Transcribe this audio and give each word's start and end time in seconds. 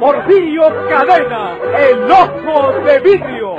Porfirio 0.00 0.62
Cadena, 0.88 1.58
el 1.78 2.10
ojo 2.10 2.72
de 2.86 3.00
vidrio, 3.00 3.54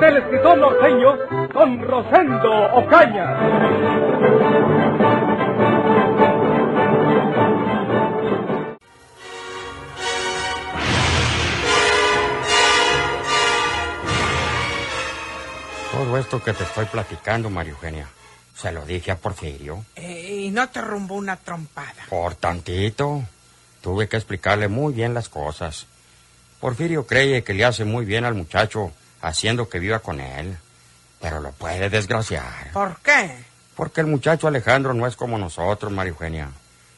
del 0.00 0.16
escritor 0.16 0.58
norteño 0.58 1.16
Don 1.54 1.80
Rosendo 1.80 2.50
Ocaña. 2.74 3.38
Todo 15.92 16.18
esto 16.18 16.42
que 16.42 16.52
te 16.54 16.64
estoy 16.64 16.86
platicando, 16.86 17.50
María 17.50 17.70
Eugenia, 17.70 18.08
se 18.52 18.72
lo 18.72 18.84
dije 18.84 19.12
a 19.12 19.16
Porfirio. 19.16 19.84
Eh, 19.94 20.46
y 20.46 20.50
no 20.50 20.68
te 20.68 20.80
rumbó 20.80 21.14
una 21.14 21.36
trompada. 21.36 22.02
Por 22.10 22.34
tantito. 22.34 23.22
Tuve 23.80 24.08
que 24.08 24.16
explicarle 24.16 24.68
muy 24.68 24.92
bien 24.92 25.14
las 25.14 25.28
cosas. 25.28 25.86
Porfirio 26.60 27.06
cree 27.06 27.44
que 27.44 27.54
le 27.54 27.64
hace 27.64 27.84
muy 27.84 28.04
bien 28.04 28.24
al 28.24 28.34
muchacho 28.34 28.92
haciendo 29.20 29.68
que 29.68 29.78
viva 29.78 30.00
con 30.00 30.20
él. 30.20 30.56
Pero 31.20 31.40
lo 31.40 31.52
puede 31.52 31.90
desgraciar. 31.90 32.72
¿Por 32.72 32.98
qué? 33.00 33.44
Porque 33.74 34.00
el 34.00 34.06
muchacho 34.06 34.48
Alejandro 34.48 34.94
no 34.94 35.06
es 35.06 35.16
como 35.16 35.38
nosotros, 35.38 35.92
María 35.92 36.10
Eugenia. 36.10 36.48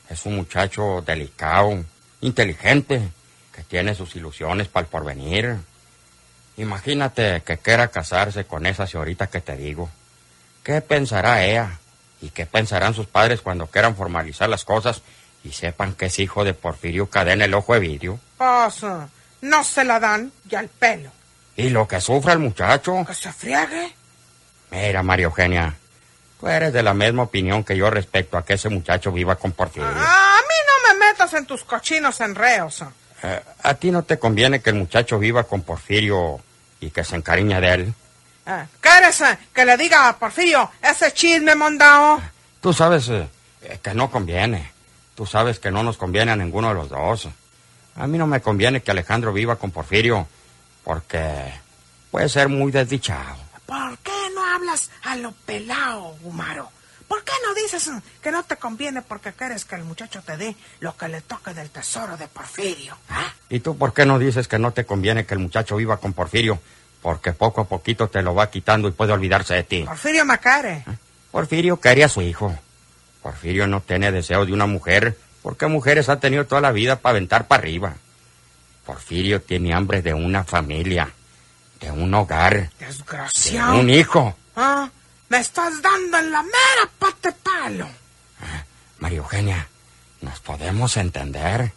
Es 0.08 0.26
un 0.26 0.36
muchacho 0.36 1.02
delicado, 1.06 1.84
inteligente, 2.20 3.00
que 3.54 3.62
tiene 3.62 3.94
sus 3.94 4.16
ilusiones 4.16 4.68
para 4.68 4.84
el 4.84 4.90
porvenir. 4.90 5.56
Imagínate 6.56 7.42
que 7.42 7.58
quiera 7.58 7.88
casarse 7.88 8.44
con 8.44 8.66
esa 8.66 8.86
señorita 8.86 9.28
que 9.28 9.40
te 9.40 9.56
digo. 9.56 9.88
¿Qué 10.62 10.80
pensará 10.80 11.44
ella? 11.44 11.78
¿Y 12.20 12.30
qué 12.30 12.44
pensarán 12.44 12.94
sus 12.94 13.06
padres 13.06 13.40
cuando 13.40 13.66
quieran 13.66 13.96
formalizar 13.96 14.48
las 14.48 14.64
cosas 14.64 15.00
y 15.44 15.52
sepan 15.52 15.94
que 15.94 16.06
es 16.06 16.18
hijo 16.18 16.44
de 16.44 16.54
Porfirio 16.54 17.08
Cadena 17.08 17.44
el 17.44 17.54
ojo 17.54 17.74
de 17.74 17.80
vidrio? 17.80 18.20
Eh, 18.40 19.06
no 19.42 19.64
se 19.64 19.84
la 19.84 20.00
dan 20.00 20.32
y 20.48 20.54
al 20.54 20.68
pelo. 20.68 21.10
¿Y 21.56 21.70
lo 21.70 21.86
que 21.86 22.00
sufre 22.00 22.32
el 22.32 22.38
muchacho? 22.38 23.04
Que 23.06 23.14
se 23.14 23.32
friegue. 23.32 23.94
Mira, 24.70 25.02
María 25.02 25.24
Eugenia, 25.24 25.74
tú 26.38 26.48
eres 26.48 26.72
de 26.72 26.82
la 26.82 26.94
misma 26.94 27.24
opinión 27.24 27.64
que 27.64 27.76
yo 27.76 27.90
respecto 27.90 28.38
a 28.38 28.44
que 28.44 28.54
ese 28.54 28.68
muchacho 28.68 29.12
viva 29.12 29.36
con 29.36 29.52
Porfirio. 29.52 29.88
A 29.88 29.92
mí 29.92 30.54
no 30.66 30.94
me 30.94 31.06
metas 31.06 31.34
en 31.34 31.46
tus 31.46 31.64
cochinos 31.64 32.20
enreos. 32.20 32.84
Eh, 33.22 33.42
¿A 33.62 33.74
ti 33.74 33.90
no 33.90 34.02
te 34.02 34.18
conviene 34.18 34.60
que 34.60 34.70
el 34.70 34.76
muchacho 34.76 35.18
viva 35.18 35.44
con 35.44 35.62
Porfirio 35.62 36.40
y 36.80 36.90
que 36.90 37.04
se 37.04 37.16
encariñe 37.16 37.60
de 37.60 37.74
él? 37.74 37.94
Eh, 38.46 38.66
¿Quieres 38.80 39.20
eh, 39.20 39.38
que 39.52 39.64
le 39.64 39.76
diga 39.76 40.08
a 40.08 40.18
Porfirio 40.18 40.70
ese 40.82 41.12
chisme 41.12 41.54
mondao? 41.54 42.20
Tú 42.60 42.72
sabes 42.72 43.08
eh, 43.08 43.28
que 43.82 43.94
no 43.94 44.10
conviene. 44.10 44.72
Tú 45.14 45.26
sabes 45.26 45.58
que 45.58 45.70
no 45.70 45.82
nos 45.82 45.96
conviene 45.96 46.32
a 46.32 46.36
ninguno 46.36 46.68
de 46.68 46.74
los 46.74 46.88
dos. 46.88 47.28
A 47.96 48.06
mí 48.06 48.18
no 48.18 48.26
me 48.26 48.40
conviene 48.40 48.82
que 48.82 48.90
Alejandro 48.90 49.32
viva 49.32 49.56
con 49.56 49.70
Porfirio 49.70 50.26
porque 50.84 51.52
puede 52.10 52.28
ser 52.28 52.48
muy 52.48 52.72
desdichado. 52.72 53.36
¿Por 53.66 53.98
qué 53.98 54.12
no 54.34 54.44
hablas 54.44 54.90
a 55.02 55.16
lo 55.16 55.32
pelao, 55.32 56.16
Gumaro? 56.22 56.70
¿Por 57.06 57.24
qué 57.24 57.32
no 57.44 57.54
dices 57.54 57.90
que 58.22 58.30
no 58.30 58.44
te 58.44 58.56
conviene 58.56 59.02
porque 59.02 59.32
quieres 59.32 59.64
que 59.64 59.74
el 59.74 59.82
muchacho 59.82 60.22
te 60.22 60.36
dé 60.36 60.54
lo 60.78 60.96
que 60.96 61.08
le 61.08 61.20
toque 61.22 61.52
del 61.52 61.68
tesoro 61.70 62.16
de 62.16 62.28
Porfirio? 62.28 62.96
¿ah? 63.08 63.34
¿Y 63.48 63.60
tú 63.60 63.76
por 63.76 63.92
qué 63.92 64.06
no 64.06 64.18
dices 64.18 64.46
que 64.46 64.60
no 64.60 64.72
te 64.72 64.86
conviene 64.86 65.26
que 65.26 65.34
el 65.34 65.40
muchacho 65.40 65.76
viva 65.76 65.96
con 65.96 66.12
Porfirio? 66.12 66.60
Porque 67.02 67.32
poco 67.32 67.62
a 67.62 67.64
poquito 67.64 68.08
te 68.08 68.22
lo 68.22 68.34
va 68.34 68.48
quitando 68.48 68.86
y 68.86 68.92
puede 68.92 69.12
olvidarse 69.12 69.54
de 69.54 69.64
ti. 69.64 69.82
Porfirio 69.82 70.24
Macare. 70.24 70.84
Porfirio 71.32 71.80
quería 71.80 72.06
a 72.06 72.08
su 72.08 72.22
hijo. 72.22 72.56
Porfirio 73.22 73.66
no 73.66 73.80
tiene 73.80 74.12
deseo 74.12 74.46
de 74.46 74.52
una 74.52 74.66
mujer, 74.66 75.16
porque 75.42 75.66
mujeres 75.66 76.08
ha 76.08 76.20
tenido 76.20 76.46
toda 76.46 76.60
la 76.60 76.72
vida 76.72 76.96
para 76.96 77.12
aventar 77.12 77.46
para 77.46 77.62
arriba. 77.62 77.94
Porfirio 78.84 79.40
tiene 79.42 79.74
hambre 79.74 80.02
de 80.02 80.14
una 80.14 80.44
familia, 80.44 81.10
de 81.80 81.90
un 81.90 82.12
hogar, 82.14 82.70
de 82.78 82.86
Desgraciado. 82.86 83.78
un 83.78 83.90
hijo. 83.90 84.36
¿Ah? 84.56 84.88
Me 85.28 85.38
estás 85.38 85.80
dando 85.80 86.18
en 86.18 86.32
la 86.32 86.42
mera 86.42 86.90
pate 86.98 87.32
palo. 87.32 87.88
María 88.98 89.18
Eugenia, 89.18 89.68
¿nos 90.20 90.40
podemos 90.40 90.96
entender? 90.96 91.72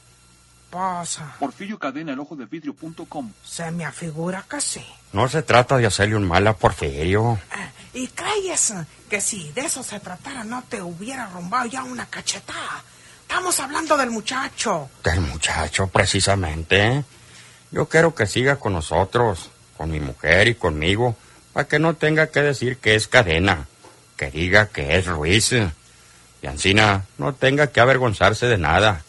Pasa. 0.73 1.35
Porfirio 1.38 1.78
Cadena, 1.78 2.13
el 2.13 2.19
ojo 2.19 2.35
de 2.35 2.47
vidrio.com. 2.47 3.31
Se 3.45 3.69
me 3.69 3.85
afigura 3.85 4.44
que 4.50 4.59
sí. 4.59 4.84
No 5.11 5.29
se 5.29 5.44
trata 5.44 5.78
de 5.78 5.85
hacerle 5.85 6.16
un 6.16 6.28
mal 6.28 6.47
a 6.47 6.57
Porfirio. 6.57 7.39
Eh, 7.56 8.00
¿Y 8.00 8.07
crees 8.07 8.72
eh, 8.72 8.84
que 9.07 9.22
si 9.22 9.51
de 9.51 9.61
eso 9.61 9.84
se 9.84 10.00
tratara 10.00 10.44
no 10.44 10.63
te 10.63 10.81
hubiera 10.81 11.28
rumbado 11.28 11.67
ya 11.67 11.84
una 11.84 12.07
cachetada? 12.07 12.84
Estamos 13.22 13.59
hablando 13.59 13.95
del 13.95 14.09
muchacho. 14.09 14.89
Del 15.03 15.22
muchacho, 15.22 15.85
precisamente. 15.89 17.03
Yo 17.69 17.88
quiero 17.88 18.16
que 18.16 18.25
siga 18.25 18.55
con 18.55 18.73
nosotros, 18.73 19.51
con 19.78 19.91
mi 19.91 20.00
mujer 20.00 20.47
y 20.47 20.55
conmigo, 20.55 21.16
para 21.53 21.67
que 21.67 21.78
no 21.78 21.94
tenga 21.94 22.31
que 22.31 22.41
decir 22.41 22.78
que 22.78 22.95
es 22.95 23.07
cadena, 23.07 23.67
que 24.17 24.31
diga 24.31 24.69
que 24.69 24.97
es 24.97 25.05
Ruiz. 25.05 25.51
Y 26.41 26.47
Ancina 26.47 27.05
no 27.19 27.35
tenga 27.35 27.67
que 27.67 27.79
avergonzarse 27.79 28.47
de 28.47 28.57
nada. 28.57 29.03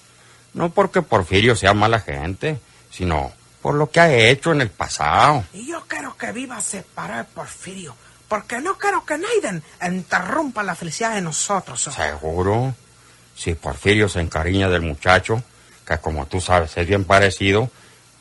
No 0.55 0.71
porque 0.71 1.03
Porfirio 1.03 1.57
sea 1.57 1.75
mala 1.75 2.01
gente, 2.01 2.59
sino 2.91 3.33
por 3.61 3.75
lo 3.75 3.91
que 3.91 4.01
ha 4.01 4.15
hecho 4.15 4.53
en 4.53 4.61
el 4.61 4.71
pasado. 4.71 5.45
Y 5.53 5.69
yo 5.69 5.85
quiero 5.89 6.17
que 6.17 6.33
viva 6.33 6.61
separado 6.61 7.25
de 7.25 7.25
Porfirio, 7.25 7.97
porque 8.29 8.61
no 8.61 8.79
quiero 8.79 9.05
que 9.05 9.19
Naiden 9.19 9.63
interrumpa 9.83 10.63
la 10.63 10.75
felicidad 10.75 11.15
de 11.15 11.23
nosotros. 11.23 11.83
Seguro. 11.83 12.75
Si 13.37 13.55
Porfirio 13.55 14.09
se 14.09 14.21
encariña 14.21 14.69
del 14.69 14.83
muchacho, 14.83 15.43
que 15.87 15.99
como 15.99 16.27
tú 16.27 16.41
sabes 16.41 16.77
es 16.77 16.87
bien 16.87 17.05
parecido, 17.05 17.69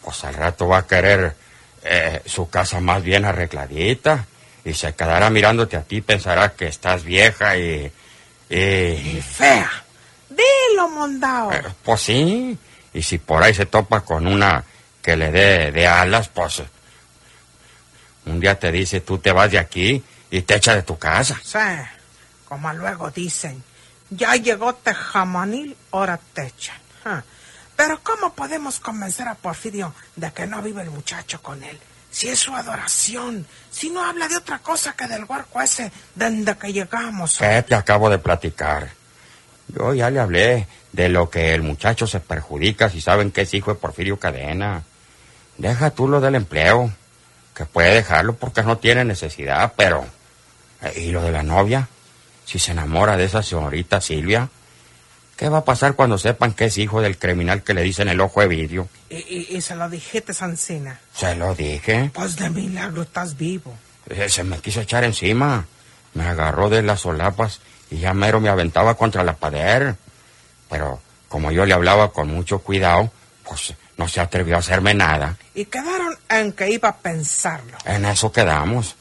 pues 0.03 0.23
al 0.23 0.33
rato 0.33 0.67
va 0.67 0.79
a 0.79 0.87
querer 0.87 1.35
eh, 1.83 2.21
su 2.25 2.49
casa 2.49 2.79
más 2.79 3.03
bien 3.03 3.25
arregladita 3.25 4.25
y 4.65 4.73
se 4.73 4.95
quedará 4.95 5.29
mirándote 5.29 5.77
a 5.77 5.81
ti 5.81 5.97
y 5.97 6.01
pensará 6.01 6.53
que 6.53 6.67
estás 6.67 7.03
vieja 7.03 7.57
y... 7.57 7.91
y... 8.49 8.55
Y 8.57 9.21
fea. 9.21 9.69
Dilo, 10.35 10.89
mondao. 10.89 11.51
Eh, 11.51 11.63
pues 11.83 12.01
sí, 12.01 12.57
y 12.93 13.03
si 13.03 13.17
por 13.17 13.43
ahí 13.43 13.53
se 13.53 13.65
topa 13.65 14.01
con 14.01 14.27
una 14.27 14.63
que 15.01 15.15
le 15.15 15.31
dé 15.31 15.71
de 15.71 15.87
alas, 15.87 16.29
pues 16.29 16.63
un 18.25 18.39
día 18.39 18.57
te 18.57 18.71
dice 18.71 19.01
tú 19.01 19.17
te 19.17 19.31
vas 19.31 19.51
de 19.51 19.59
aquí 19.59 20.03
y 20.31 20.41
te 20.41 20.55
echa 20.55 20.75
de 20.75 20.83
tu 20.83 20.97
casa. 20.97 21.39
Sí, 21.43 21.59
como 22.45 22.71
luego 22.73 23.11
dicen, 23.11 23.63
ya 24.09 24.35
llegó 24.35 24.73
Tejamanil, 24.75 25.75
ahora 25.91 26.19
te 26.33 26.47
echan. 26.47 26.77
Ah, 27.05 27.21
Pero 27.75 27.99
¿cómo 28.03 28.33
podemos 28.33 28.79
convencer 28.79 29.27
a 29.27 29.35
Porfirio 29.35 29.93
de 30.15 30.31
que 30.31 30.47
no 30.47 30.61
vive 30.61 30.83
el 30.83 30.89
muchacho 30.91 31.41
con 31.41 31.63
él? 31.63 31.79
Si 32.11 32.29
es 32.29 32.39
su 32.39 32.55
adoración, 32.55 33.45
si 33.71 33.89
no 33.89 34.05
habla 34.05 34.27
de 34.27 34.37
otra 34.37 34.59
cosa 34.59 34.93
que 34.93 35.07
del 35.07 35.25
huarco 35.25 35.59
ese 35.61 35.91
desde 36.13 36.55
que 36.57 36.71
llegamos. 36.71 37.37
¿Qué 37.39 37.63
te 37.63 37.73
acabo 37.73 38.09
de 38.09 38.19
platicar? 38.19 38.91
Yo 39.67 39.93
ya 39.93 40.09
le 40.09 40.19
hablé 40.19 40.67
de 40.91 41.09
lo 41.09 41.29
que 41.29 41.53
el 41.53 41.61
muchacho 41.63 42.05
se 42.07 42.19
perjudica 42.19 42.89
si 42.89 43.01
saben 43.01 43.31
que 43.31 43.41
es 43.41 43.53
hijo 43.53 43.73
de 43.73 43.79
Porfirio 43.79 44.19
Cadena. 44.19 44.83
Deja 45.57 45.89
tú 45.91 46.07
lo 46.07 46.19
del 46.21 46.35
empleo, 46.35 46.91
que 47.55 47.65
puede 47.65 47.93
dejarlo 47.93 48.35
porque 48.35 48.63
no 48.63 48.77
tiene 48.77 49.05
necesidad, 49.05 49.73
pero... 49.75 50.05
eh, 50.81 50.93
¿Y 51.01 51.11
lo 51.11 51.21
de 51.21 51.31
la 51.31 51.43
novia? 51.43 51.87
Si 52.45 52.59
se 52.59 52.71
enamora 52.71 53.15
de 53.17 53.25
esa 53.25 53.41
señorita 53.41 54.01
Silvia, 54.01 54.49
¿qué 55.37 55.47
va 55.49 55.59
a 55.59 55.65
pasar 55.65 55.93
cuando 55.95 56.17
sepan 56.17 56.53
que 56.53 56.65
es 56.65 56.77
hijo 56.77 57.01
del 57.01 57.17
criminal 57.17 57.63
que 57.63 57.73
le 57.73 57.81
dicen 57.83 58.09
el 58.09 58.19
ojo 58.19 58.41
de 58.41 58.47
vidrio? 58.47 58.89
Y, 59.09 59.15
y- 59.15 59.47
y 59.57 59.61
se 59.61 59.75
lo 59.75 59.89
dijiste, 59.89 60.33
Sancina. 60.33 60.99
Se 61.15 61.35
lo 61.35 61.55
dije. 61.55 62.11
Pues 62.13 62.35
de 62.35 62.49
milagro 62.49 63.03
estás 63.03 63.37
vivo. 63.37 63.73
Eh, 64.09 64.27
Se 64.29 64.43
me 64.43 64.59
quiso 64.59 64.81
echar 64.81 65.03
encima. 65.05 65.65
Me 66.15 66.25
agarró 66.25 66.69
de 66.69 66.81
las 66.83 67.01
solapas 67.01 67.61
y 67.93 67.99
ya 67.99 68.13
mero 68.13 68.39
me 68.39 68.49
aventaba 68.49 68.95
contra 68.95 69.23
la 69.23 69.33
pared. 69.33 69.93
Pero 70.67 70.99
como 71.29 71.51
yo 71.51 71.63
le 71.63 71.75
hablaba 71.75 72.11
con 72.11 72.27
mucho 72.27 72.59
cuidado, 72.59 73.11
pues 73.47 73.75
no 73.97 74.07
se 74.07 74.19
atrevió 74.19 74.55
a 74.55 74.59
hacerme 74.59 74.95
nada. 74.95 75.37
Y 75.53 75.65
quedaron 75.65 76.17
en 76.27 76.53
que 76.53 76.71
iba 76.71 76.89
a 76.89 76.97
pensarlo. 76.97 77.77
En 77.85 78.05
eso 78.05 78.31
quedamos. 78.31 78.95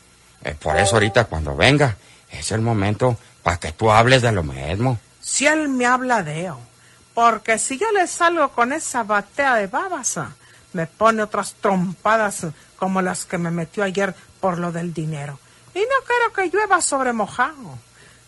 Eh, 0.44 0.54
por 0.60 0.76
eso 0.76 0.96
ahorita 0.96 1.24
cuando 1.24 1.56
venga, 1.56 1.96
es 2.30 2.52
el 2.52 2.60
momento 2.60 3.16
para 3.42 3.56
que 3.56 3.72
tú 3.72 3.90
hables 3.90 4.20
de 4.20 4.32
lo 4.32 4.42
mismo. 4.42 4.98
Si 5.22 5.46
él 5.46 5.70
me 5.70 5.86
habla 5.86 6.22
de 6.22 6.46
él. 6.46 6.54
Porque 7.14 7.58
si 7.58 7.78
yo 7.78 7.90
le 7.92 8.06
salgo 8.06 8.50
con 8.50 8.74
esa 8.74 9.04
batea 9.04 9.54
de 9.54 9.68
babasa, 9.68 10.34
me 10.74 10.86
pone 10.86 11.22
otras 11.22 11.54
trompadas 11.54 12.46
como 12.76 13.00
las 13.00 13.24
que 13.24 13.38
me 13.38 13.50
metió 13.50 13.84
ayer 13.84 14.14
por 14.38 14.58
lo 14.58 14.70
del 14.70 14.92
dinero. 14.92 15.38
Y 15.74 15.78
no 15.78 16.06
quiero 16.06 16.32
que 16.34 16.54
llueva 16.54 16.82
sobre 16.82 17.14
mojado. 17.14 17.78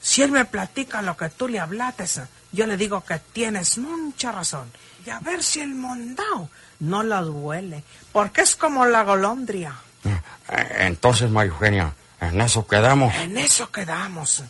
Si 0.05 0.21
él 0.21 0.31
me 0.33 0.45
platica 0.45 1.01
lo 1.01 1.17
que 1.17 1.31
tú 1.31 1.49
le 1.49 1.59
hablates, 1.59 2.21
yo 2.53 2.67
le 2.67 2.77
digo 2.77 3.03
que 3.03 3.19
tienes 3.33 3.79
mucha 3.79 4.33
razón. 4.33 4.71
Y 5.07 5.09
a 5.09 5.19
ver 5.21 5.43
si 5.43 5.61
el 5.61 5.75
mondao 5.75 6.51
no 6.81 7.03
lo 7.03 7.25
duele, 7.25 7.83
porque 8.13 8.43
es 8.43 8.55
como 8.55 8.85
la 8.85 9.03
golondria. 9.03 9.75
Eh, 10.05 10.77
Entonces, 10.81 11.31
María 11.31 11.53
Eugenia, 11.53 11.95
en 12.21 12.39
eso 12.43 12.67
quedamos. 12.67 13.15
En 13.15 13.39
eso 13.39 13.73
quedamos. 13.73 14.45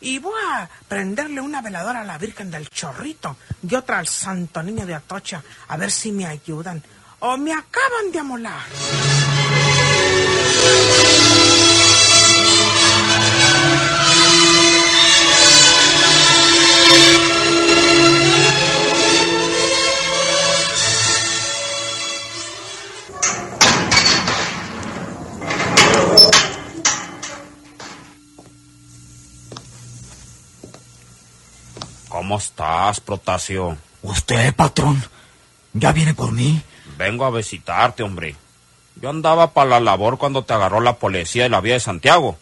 Y 0.00 0.20
voy 0.20 0.40
a 0.52 0.70
prenderle 0.86 1.40
una 1.40 1.60
veladora 1.62 2.02
a 2.02 2.04
la 2.04 2.16
Virgen 2.16 2.52
del 2.52 2.68
Chorrito 2.68 3.36
y 3.68 3.74
otra 3.74 3.98
al 3.98 4.06
Santo 4.06 4.62
Niño 4.62 4.86
de 4.86 4.94
Atocha, 4.94 5.42
a 5.66 5.76
ver 5.76 5.90
si 5.90 6.12
me 6.12 6.26
ayudan. 6.26 6.80
O 7.18 7.36
me 7.36 7.52
acaban 7.52 8.12
de 8.12 8.20
amolar. 8.20 8.62
¿Cómo 32.32 32.40
estás, 32.40 32.98
Protasio? 32.98 33.76
¿Usted, 34.00 34.54
patrón? 34.54 35.04
¿Ya 35.74 35.92
viene 35.92 36.14
por 36.14 36.32
mí? 36.32 36.62
Vengo 36.96 37.26
a 37.26 37.30
visitarte, 37.30 38.02
hombre. 38.02 38.36
Yo 38.96 39.10
andaba 39.10 39.52
para 39.52 39.68
la 39.68 39.80
labor 39.80 40.16
cuando 40.16 40.42
te 40.42 40.54
agarró 40.54 40.80
la 40.80 40.96
policía 40.96 41.42
de 41.42 41.50
la 41.50 41.60
vía 41.60 41.74
de 41.74 41.80
Santiago. 41.80 42.38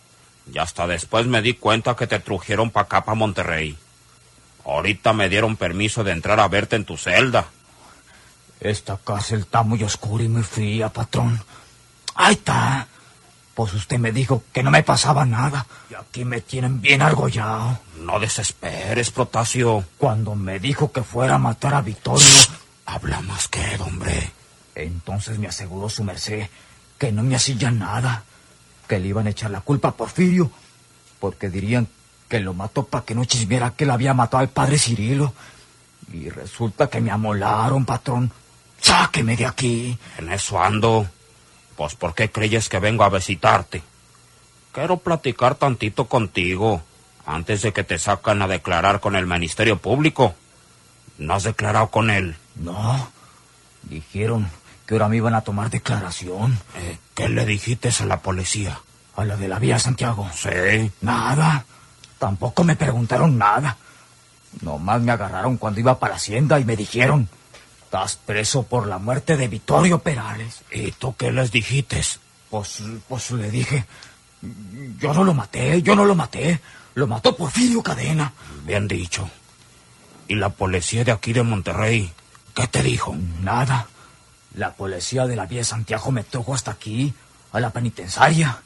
Y 0.54 0.58
hasta 0.58 0.86
después 0.86 1.26
me 1.26 1.42
di 1.42 1.54
cuenta 1.54 1.96
que 1.96 2.06
te 2.06 2.20
trujeron 2.20 2.70
para 2.70 2.84
acá, 2.84 3.04
para 3.04 3.16
Monterrey. 3.16 3.76
Ahorita 4.64 5.12
me 5.12 5.28
dieron 5.28 5.56
permiso 5.56 6.04
de 6.04 6.12
entrar 6.12 6.38
a 6.38 6.46
verte 6.46 6.76
en 6.76 6.84
tu 6.84 6.96
celda. 6.96 7.46
Esta 8.60 8.96
cárcel 8.96 9.40
está 9.40 9.64
muy 9.64 9.82
oscura 9.82 10.22
y 10.22 10.28
muy 10.28 10.44
fría, 10.44 10.90
patrón. 10.90 11.42
Ahí 12.14 12.34
está. 12.34 12.86
Pues 13.60 13.74
usted 13.74 13.98
me 13.98 14.10
dijo 14.10 14.42
que 14.54 14.62
no 14.62 14.70
me 14.70 14.82
pasaba 14.82 15.26
nada. 15.26 15.66
Y 15.90 15.94
aquí 15.94 16.24
me 16.24 16.40
tienen 16.40 16.80
bien 16.80 17.02
argollado. 17.02 17.78
No 17.98 18.18
desesperes, 18.18 19.10
Protasio. 19.10 19.84
Cuando 19.98 20.34
me 20.34 20.58
dijo 20.58 20.90
que 20.92 21.02
fuera 21.02 21.34
a 21.34 21.38
matar 21.38 21.74
a 21.74 21.82
Victorio, 21.82 22.26
Habla 22.86 23.20
más 23.20 23.48
que 23.48 23.74
él, 23.74 23.82
hombre. 23.82 24.32
entonces 24.74 25.38
me 25.38 25.46
aseguró 25.46 25.90
su 25.90 26.04
merced 26.04 26.48
que 26.96 27.12
no 27.12 27.22
me 27.22 27.36
hacía 27.36 27.70
nada. 27.70 28.24
Que 28.88 28.98
le 28.98 29.08
iban 29.08 29.26
a 29.26 29.30
echar 29.30 29.50
la 29.50 29.60
culpa 29.60 29.88
a 29.88 29.92
Porfirio. 29.94 30.50
Porque 31.18 31.50
dirían 31.50 31.86
que 32.30 32.40
lo 32.40 32.54
mató 32.54 32.86
para 32.86 33.04
que 33.04 33.14
no 33.14 33.26
chismeara 33.26 33.72
que 33.72 33.84
le 33.84 33.92
había 33.92 34.14
matado 34.14 34.38
al 34.40 34.48
padre 34.48 34.78
Cirilo. 34.78 35.34
Y 36.10 36.30
resulta 36.30 36.88
que 36.88 37.02
me 37.02 37.10
amolaron, 37.10 37.84
patrón. 37.84 38.32
Sáqueme 38.80 39.36
de 39.36 39.44
aquí. 39.44 39.98
En 40.16 40.32
eso 40.32 40.58
ando. 40.58 41.06
Pues, 41.80 41.94
¿por 41.94 42.14
qué 42.14 42.30
creyes 42.30 42.68
que 42.68 42.78
vengo 42.78 43.04
a 43.04 43.08
visitarte? 43.08 43.82
Quiero 44.70 44.98
platicar 44.98 45.54
tantito 45.54 46.08
contigo 46.08 46.82
antes 47.24 47.62
de 47.62 47.72
que 47.72 47.84
te 47.84 47.98
sacan 47.98 48.42
a 48.42 48.46
declarar 48.46 49.00
con 49.00 49.16
el 49.16 49.26
Ministerio 49.26 49.78
Público. 49.78 50.34
¿No 51.16 51.32
has 51.32 51.44
declarado 51.44 51.88
con 51.88 52.10
él? 52.10 52.36
No. 52.56 53.10
Dijeron 53.84 54.50
que 54.84 54.92
ahora 54.92 55.08
me 55.08 55.16
iban 55.16 55.34
a 55.34 55.40
tomar 55.40 55.70
declaración. 55.70 56.58
Eh, 56.76 56.98
¿Qué 57.14 57.30
le 57.30 57.46
dijiste 57.46 57.88
a 57.98 58.04
la 58.04 58.20
policía? 58.20 58.78
A 59.16 59.24
la 59.24 59.38
de 59.38 59.48
la 59.48 59.58
vía 59.58 59.78
Santiago. 59.78 60.28
Sí. 60.34 60.92
Nada. 61.00 61.64
Tampoco 62.18 62.62
me 62.62 62.76
preguntaron 62.76 63.38
nada. 63.38 63.78
Nomás 64.60 65.00
me 65.00 65.12
agarraron 65.12 65.56
cuando 65.56 65.80
iba 65.80 65.98
para 65.98 66.10
la 66.10 66.16
hacienda 66.18 66.60
y 66.60 66.66
me 66.66 66.76
dijeron, 66.76 67.30
estás 67.90 68.14
preso 68.24 68.62
por 68.62 68.86
la 68.86 68.98
muerte 68.98 69.36
de 69.36 69.48
Vittorio 69.48 69.98
Perales. 69.98 70.62
¿Y 70.70 70.92
tú 70.92 71.16
qué 71.16 71.32
les 71.32 71.50
dijiste? 71.50 72.00
Pues, 72.48 72.84
pues 73.08 73.32
le 73.32 73.50
dije, 73.50 73.84
yo 75.00 75.12
no 75.12 75.24
lo 75.24 75.34
maté, 75.34 75.82
yo 75.82 75.96
no 75.96 76.04
lo 76.04 76.14
maté. 76.14 76.60
Lo 76.94 77.08
mató 77.08 77.36
Porfirio 77.36 77.82
Cadena. 77.82 78.32
Bien 78.64 78.86
dicho. 78.86 79.28
¿Y 80.28 80.36
la 80.36 80.50
policía 80.50 81.02
de 81.02 81.10
aquí 81.10 81.32
de 81.32 81.42
Monterrey? 81.42 82.12
¿Qué 82.54 82.68
te 82.68 82.84
dijo? 82.84 83.16
Nada. 83.42 83.88
La 84.54 84.72
policía 84.74 85.26
de 85.26 85.34
la 85.34 85.46
vía 85.46 85.64
Santiago 85.64 86.12
me 86.12 86.22
trajo 86.22 86.54
hasta 86.54 86.70
aquí, 86.70 87.12
a 87.50 87.58
la 87.58 87.70
penitenciaria. 87.70 88.62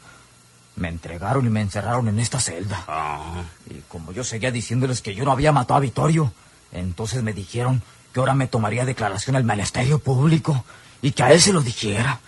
Me 0.77 0.89
entregaron 0.89 1.47
y 1.47 1.49
me 1.49 1.63
encerraron 1.63 2.09
en 2.09 2.19
esta 2.19 2.41
celda. 2.41 2.85
Ah, 2.89 3.43
Y 3.71 3.81
como 3.89 4.13
yo 4.13 4.23
seguía 4.23 4.51
diciéndoles 4.51 5.01
que 5.01 5.15
yo 5.15 5.25
no 5.25 5.33
había 5.33 5.51
matado 5.51 5.79
a 5.79 5.81
Vittorio, 5.81 6.31
entonces 6.73 7.23
me 7.23 7.33
dijeron 7.33 7.83
que 8.15 8.21
ahora 8.21 8.35
me 8.35 8.47
tomaría 8.47 8.85
declaración 8.85 9.35
al 9.35 9.43
ministerio 9.43 9.99
público 9.99 10.65
y 11.03 11.11
que 11.11 11.25
a 11.25 11.33
él 11.33 11.41
se 11.41 11.53
lo 11.53 11.61
dijera. 11.61 12.21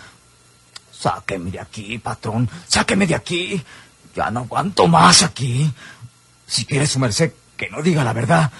Sáqueme 0.90 1.52
de 1.52 1.60
aquí, 1.60 1.96
patrón, 1.98 2.50
sáqueme 2.66 3.06
de 3.06 3.14
aquí. 3.14 3.64
Ya 4.12 4.32
no 4.32 4.40
aguanto 4.40 4.88
más 4.88 5.22
aquí. 5.22 5.72
Si 6.44 6.64
quiere 6.64 6.88
su 6.88 6.98
merced 6.98 7.32
que 7.56 7.70
no 7.70 7.82
diga 7.82 8.02
la 8.02 8.12
verdad, 8.12 8.50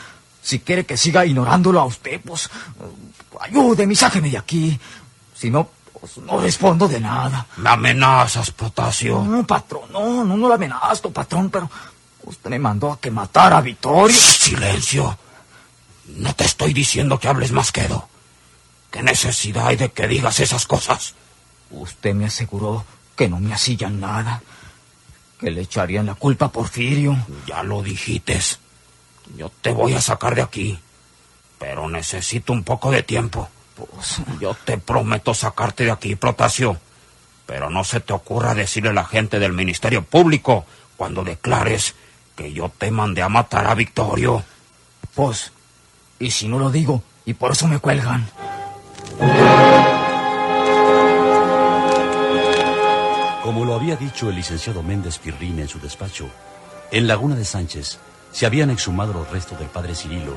si 0.40 0.60
quiere 0.60 0.86
que 0.86 0.96
siga 0.96 1.26
ignorándolo 1.26 1.80
a 1.80 1.84
usted, 1.86 2.20
pues 2.24 2.46
eh, 2.46 2.50
ayúdeme 3.40 3.94
y 3.94 3.96
sáqueme 3.96 4.30
de 4.30 4.38
aquí. 4.38 4.78
Si 5.34 5.50
no, 5.50 5.68
pues 6.00 6.18
no 6.18 6.40
respondo 6.40 6.86
de 6.86 7.00
nada. 7.00 7.44
me 7.56 7.70
amenazas, 7.70 8.52
Protasio. 8.52 9.24
No, 9.24 9.44
patrón, 9.44 9.90
no, 9.90 10.22
no, 10.22 10.36
no 10.36 10.46
lo 10.46 10.54
amenazco, 10.54 11.10
patrón, 11.10 11.50
pero 11.50 11.68
usted 12.22 12.50
me 12.50 12.60
mandó 12.60 12.92
a 12.92 13.00
que 13.00 13.10
matara 13.10 13.58
a 13.58 13.62
Vittorio. 13.62 14.16
Silencio. 14.16 15.25
No 16.08 16.34
te 16.34 16.44
estoy 16.44 16.72
diciendo 16.72 17.18
que 17.18 17.28
hables 17.28 17.52
más 17.52 17.72
quedo. 17.72 18.08
¿Qué 18.90 19.02
necesidad 19.02 19.66
hay 19.66 19.76
de 19.76 19.90
que 19.90 20.06
digas 20.06 20.40
esas 20.40 20.66
cosas? 20.66 21.14
Usted 21.70 22.14
me 22.14 22.26
aseguró 22.26 22.84
que 23.16 23.28
no 23.28 23.40
me 23.40 23.52
hacían 23.52 24.00
nada, 24.00 24.42
que 25.38 25.50
le 25.50 25.62
echarían 25.62 26.06
la 26.06 26.14
culpa 26.14 26.46
a 26.46 26.52
Porfirio. 26.52 27.16
Ya 27.46 27.62
lo 27.62 27.82
dijiste. 27.82 28.40
Yo 29.36 29.50
te 29.60 29.72
voy 29.72 29.94
a 29.94 30.00
sacar 30.00 30.34
de 30.34 30.42
aquí. 30.42 30.78
Pero 31.58 31.88
necesito 31.88 32.52
un 32.52 32.62
poco 32.62 32.90
de 32.90 33.02
tiempo. 33.02 33.48
Pues, 33.74 34.20
Yo 34.40 34.54
te 34.54 34.78
prometo 34.78 35.34
sacarte 35.34 35.84
de 35.84 35.90
aquí, 35.90 36.16
Protasio. 36.16 36.78
Pero 37.46 37.70
no 37.70 37.84
se 37.84 38.00
te 38.00 38.12
ocurra 38.12 38.54
decirle 38.54 38.90
a 38.90 38.94
la 38.94 39.04
gente 39.04 39.38
del 39.38 39.52
Ministerio 39.52 40.02
Público 40.02 40.66
cuando 40.96 41.22
declares 41.24 41.94
que 42.34 42.52
yo 42.52 42.70
te 42.76 42.90
mandé 42.90 43.22
a 43.22 43.28
matar 43.28 43.66
a 43.66 43.74
Victorio. 43.74 44.44
pues, 45.14 45.52
y 46.18 46.30
si 46.30 46.48
no 46.48 46.58
lo 46.58 46.70
digo, 46.70 47.02
y 47.24 47.34
por 47.34 47.52
eso 47.52 47.66
me 47.66 47.78
cuelgan. 47.78 48.26
Como 53.42 53.64
lo 53.64 53.74
había 53.74 53.96
dicho 53.96 54.28
el 54.28 54.36
licenciado 54.36 54.82
Méndez 54.82 55.18
Pirrín 55.18 55.58
en 55.60 55.68
su 55.68 55.78
despacho, 55.78 56.28
en 56.90 57.06
Laguna 57.06 57.36
de 57.36 57.44
Sánchez 57.44 57.98
se 58.32 58.46
habían 58.46 58.70
exhumado 58.70 59.12
los 59.12 59.30
restos 59.30 59.58
del 59.58 59.68
padre 59.68 59.94
Cirilo 59.94 60.36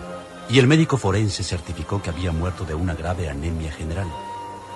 y 0.50 0.60
el 0.60 0.68
médico 0.68 0.98
forense 0.98 1.44
certificó 1.44 2.02
que 2.02 2.10
había 2.10 2.32
muerto 2.32 2.66
de 2.66 2.74
una 2.74 2.96
grave 2.96 3.30
anemia 3.30 3.72
general. 3.72 4.08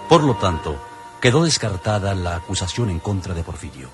Por 0.10 0.24
lo 0.24 0.36
tanto, 0.36 0.80
quedó 1.22 1.44
descartada 1.44 2.14
la 2.16 2.36
acusación 2.36 2.90
en 2.90 3.00
contra 3.00 3.34
de 3.34 3.44
Porfirio. 3.44 3.90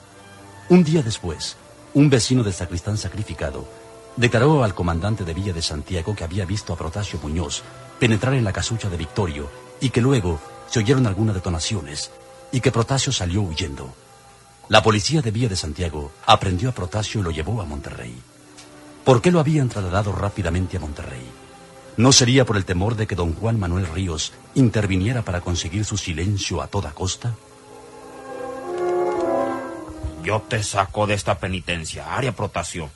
Un 0.68 0.84
día 0.84 1.04
después, 1.04 1.58
un 1.94 2.10
vecino 2.10 2.44
del 2.44 2.54
sacristán 2.54 2.98
sacrificado 2.98 3.68
declaró 4.16 4.63
al 4.63 4.75
comandante 4.75 5.24
de 5.24 5.34
Villa 5.34 5.54
de 5.54 5.62
Santiago 5.62 6.16
que 6.16 6.24
había 6.24 6.46
visto 6.46 6.74
a 6.74 6.78
Protasio 6.78 7.20
Muñoz 7.22 7.63
penetrar 8.00 8.34
en 8.34 8.44
la 8.44 8.54
casucha 8.54 8.89
de 8.89 8.98
Victorio 8.98 9.50
y 9.82 9.89
que 9.89 10.01
luego 10.01 10.39
se 10.68 10.80
oyeron 10.80 11.08
algunas 11.08 11.36
detonaciones 11.36 12.12
y 12.51 12.62
que 12.62 12.72
Protasio 12.72 13.12
salió 13.12 13.42
huyendo. 13.42 13.94
La 14.68 14.84
policía 14.84 15.22
de 15.22 15.32
Villa 15.32 15.50
de 15.50 15.56
Santiago 15.56 16.12
aprendió 16.25 16.70
a 16.70 16.74
Protasio 16.74 17.22
y 17.22 17.24
lo 17.24 17.32
llevó 17.32 17.62
a 17.62 17.66
Monterrey. 17.66 18.16
¿Por 19.04 19.22
qué 19.22 19.32
lo 19.32 19.39
habían 19.39 19.70
trasladado 19.70 20.12
rápidamente 20.12 20.78
a 20.78 20.80
Monterrey? 20.80 21.25
¿No 21.98 22.12
sería 22.12 22.46
por 22.46 22.56
el 22.56 22.66
temor 22.66 22.96
de 22.96 23.08
que 23.08 23.16
don 23.16 23.34
Juan 23.34 23.60
Manuel 23.60 23.88
Ríos 23.88 24.32
interviniera 24.56 25.24
para 25.24 25.42
conseguir 25.42 25.86
su 25.86 25.98
silencio 25.98 26.62
a 26.62 26.68
toda 26.68 26.92
costa? 26.92 27.36
Yo 30.24 30.42
te 30.48 30.62
saco 30.63 31.08
de 31.08 31.16
esta 31.16 31.39
penitenciaria, 31.39 32.36
Protasio. 32.36 32.89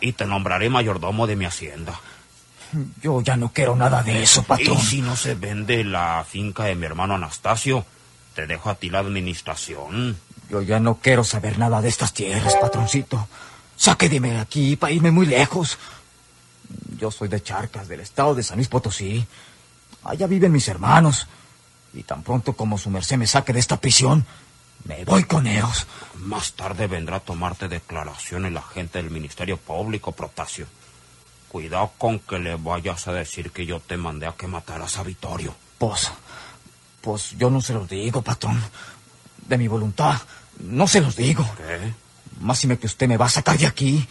Y 0.00 0.12
te 0.12 0.26
nombraré 0.26 0.70
mayordomo 0.70 1.26
de 1.26 1.36
mi 1.36 1.44
hacienda. 1.44 2.00
Yo 3.02 3.20
ya 3.20 3.36
no 3.36 3.52
quiero 3.52 3.74
nada 3.74 4.02
de 4.02 4.22
eso, 4.22 4.42
patrón. 4.44 4.78
Y 4.78 4.80
si 4.80 5.02
no 5.02 5.16
se 5.16 5.34
vende 5.34 5.84
la 5.84 6.24
finca 6.28 6.64
de 6.64 6.74
mi 6.74 6.86
hermano 6.86 7.14
Anastasio, 7.14 7.84
te 8.34 8.46
dejo 8.46 8.70
a 8.70 8.76
ti 8.76 8.90
la 8.90 9.00
administración. 9.00 10.16
Yo 10.48 10.62
ya 10.62 10.80
no 10.80 10.96
quiero 10.96 11.24
saber 11.24 11.58
nada 11.58 11.80
de 11.80 11.88
estas 11.88 12.12
tierras, 12.12 12.56
patroncito. 12.56 13.28
Sáqueme 13.76 14.32
de 14.32 14.38
aquí 14.38 14.76
para 14.76 14.92
irme 14.92 15.10
muy 15.10 15.26
lejos. 15.26 15.78
Yo 16.98 17.10
soy 17.10 17.28
de 17.28 17.42
Charcas, 17.42 17.88
del 17.88 18.00
estado 18.00 18.34
de 18.34 18.42
San 18.42 18.56
Luis 18.56 18.68
Potosí. 18.68 19.26
Allá 20.04 20.26
viven 20.26 20.52
mis 20.52 20.68
hermanos. 20.68 21.26
Y 21.92 22.04
tan 22.04 22.22
pronto 22.22 22.52
como 22.52 22.78
su 22.78 22.90
merced 22.90 23.16
me 23.16 23.26
saque 23.26 23.52
de 23.52 23.58
esta 23.58 23.78
prisión, 23.78 24.24
me 24.84 25.04
voy 25.04 25.24
con 25.24 25.46
ellos. 25.46 25.86
Más 26.16 26.52
tarde 26.52 26.86
vendrá 26.86 27.16
a 27.16 27.20
tomarte 27.20 27.68
declaración 27.68 28.46
el 28.46 28.56
agente 28.56 28.98
del 29.02 29.10
Ministerio 29.10 29.56
Público, 29.56 30.12
Protasio. 30.12 30.66
Cuidado 31.48 31.92
con 31.98 32.20
que 32.20 32.38
le 32.38 32.56
vayas 32.56 33.08
a 33.08 33.12
decir 33.12 33.50
que 33.50 33.66
yo 33.66 33.80
te 33.80 33.96
mandé 33.96 34.26
a 34.26 34.32
que 34.32 34.46
mataras 34.46 34.98
a 34.98 35.02
Vittorio. 35.02 35.54
Pues, 35.78 36.10
pues 37.00 37.34
yo 37.36 37.50
no 37.50 37.60
se 37.60 37.74
los 37.74 37.88
digo, 37.88 38.22
patrón. 38.22 38.62
De 39.46 39.58
mi 39.58 39.66
voluntad, 39.66 40.20
no 40.60 40.86
se 40.86 41.00
los 41.00 41.16
digo. 41.16 41.48
¿Qué? 41.56 41.92
Máxime 42.40 42.78
que 42.78 42.86
usted 42.86 43.08
me 43.08 43.16
va 43.16 43.26
a 43.26 43.30
sacar 43.30 43.58
de 43.58 43.66
aquí. 43.66 44.06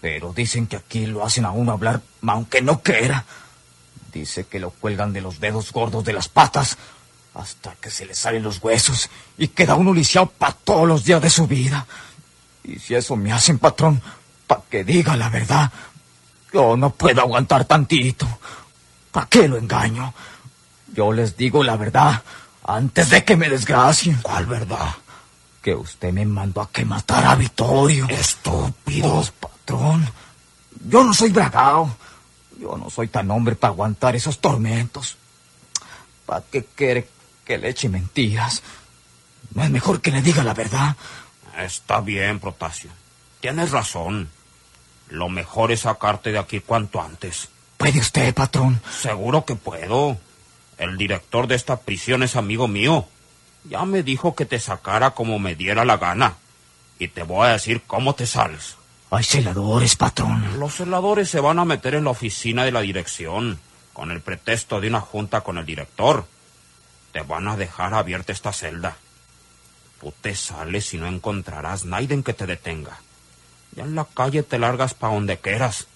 Pero 0.00 0.32
dicen 0.32 0.66
que 0.66 0.76
aquí 0.76 1.06
lo 1.06 1.24
hacen 1.24 1.44
a 1.44 1.50
uno 1.50 1.72
hablar, 1.72 2.02
aunque 2.26 2.62
no 2.62 2.80
quiera. 2.80 3.24
Dice 4.12 4.46
que 4.46 4.58
lo 4.58 4.70
cuelgan 4.70 5.12
de 5.12 5.20
los 5.20 5.40
dedos 5.40 5.72
gordos 5.72 6.04
de 6.04 6.12
las 6.12 6.28
patas 6.28 6.76
hasta 7.34 7.74
que 7.76 7.90
se 7.90 8.06
le 8.06 8.14
salen 8.14 8.42
los 8.42 8.62
huesos 8.62 9.08
y 9.38 9.48
queda 9.48 9.74
uno 9.74 9.92
lisiado 9.92 10.26
para 10.26 10.52
todos 10.52 10.86
los 10.86 11.04
días 11.04 11.22
de 11.22 11.30
su 11.30 11.46
vida. 11.46 11.86
Y 12.64 12.78
si 12.78 12.94
eso 12.94 13.16
me 13.16 13.32
hacen, 13.32 13.58
patrón, 13.58 14.02
para 14.46 14.62
que 14.68 14.84
diga 14.84 15.16
la 15.16 15.28
verdad, 15.28 15.70
yo 16.52 16.76
no 16.76 16.90
puedo 16.90 17.20
aguantar 17.20 17.64
tantito. 17.64 18.26
¿Para 19.12 19.26
qué 19.26 19.48
lo 19.48 19.56
engaño? 19.56 20.12
Yo 20.92 21.12
les 21.12 21.36
digo 21.36 21.62
la 21.62 21.76
verdad 21.76 22.22
antes 22.64 23.10
de 23.10 23.24
que 23.24 23.36
me 23.36 23.48
desgracien. 23.48 24.18
¿Cuál 24.22 24.46
verdad? 24.46 24.94
Que 25.62 25.74
usted 25.74 26.12
me 26.12 26.24
mandó 26.26 26.60
a 26.60 26.70
que 26.70 26.84
matara 26.84 27.32
a 27.32 27.36
Vittorio. 27.36 28.08
Estúpido. 28.08 29.24
patrón. 29.38 30.08
Yo 30.88 31.04
no 31.04 31.12
soy 31.14 31.30
bragao. 31.30 31.94
Yo 32.58 32.76
no 32.76 32.90
soy 32.90 33.08
tan 33.08 33.30
hombre 33.30 33.56
para 33.56 33.72
aguantar 33.72 34.16
esos 34.16 34.38
tormentos. 34.38 35.16
¿Para 36.26 36.44
qué 36.50 36.64
quiere 36.64 37.08
que 37.50 37.58
le 37.58 37.70
eche 37.70 37.88
mentiras? 37.88 38.62
¿No 39.56 39.64
es 39.64 39.70
mejor 39.70 40.00
que 40.00 40.12
le 40.12 40.22
diga 40.22 40.44
la 40.44 40.54
verdad? 40.54 40.94
Está 41.58 42.00
bien, 42.00 42.38
Protasio. 42.38 42.90
Tienes 43.40 43.72
razón. 43.72 44.30
Lo 45.08 45.28
mejor 45.28 45.72
es 45.72 45.80
sacarte 45.80 46.30
de 46.30 46.38
aquí 46.38 46.60
cuanto 46.60 47.00
antes. 47.00 47.48
¿Puede 47.76 47.98
usted, 47.98 48.32
patrón? 48.34 48.80
Seguro 48.88 49.44
que 49.44 49.56
puedo. 49.56 50.16
El 50.78 50.96
director 50.96 51.48
de 51.48 51.56
esta 51.56 51.80
prisión 51.80 52.22
es 52.22 52.36
amigo 52.36 52.68
mío. 52.68 53.08
Ya 53.64 53.84
me 53.84 54.04
dijo 54.04 54.36
que 54.36 54.44
te 54.44 54.60
sacara 54.60 55.10
como 55.10 55.40
me 55.40 55.56
diera 55.56 55.84
la 55.84 55.96
gana. 55.96 56.36
Y 57.00 57.08
te 57.08 57.24
voy 57.24 57.48
a 57.48 57.54
decir 57.54 57.82
cómo 57.84 58.14
te 58.14 58.28
sales. 58.28 58.76
Hay 59.10 59.24
celadores, 59.24 59.96
patrón. 59.96 60.60
Los 60.60 60.76
celadores 60.76 61.28
se 61.28 61.40
van 61.40 61.58
a 61.58 61.64
meter 61.64 61.96
en 61.96 62.04
la 62.04 62.10
oficina 62.10 62.64
de 62.64 62.70
la 62.70 62.82
dirección 62.82 63.58
con 63.92 64.12
el 64.12 64.20
pretexto 64.20 64.80
de 64.80 64.86
una 64.86 65.00
junta 65.00 65.40
con 65.40 65.58
el 65.58 65.66
director. 65.66 66.26
Te 67.12 67.22
van 67.22 67.48
a 67.48 67.56
dejar 67.56 67.94
abierta 67.94 68.32
esta 68.32 68.52
celda. 68.52 68.96
Tú 70.00 70.12
te 70.20 70.34
sales 70.34 70.94
y 70.94 70.98
no 70.98 71.06
encontrarás 71.06 71.84
nadie 71.84 72.14
en 72.14 72.22
que 72.22 72.32
te 72.32 72.46
detenga. 72.46 72.98
Ya 73.72 73.84
en 73.84 73.94
la 73.94 74.04
calle 74.04 74.42
te 74.42 74.58
largas 74.58 74.94
pa' 74.94 75.08
donde 75.08 75.38
quieras. 75.38 75.86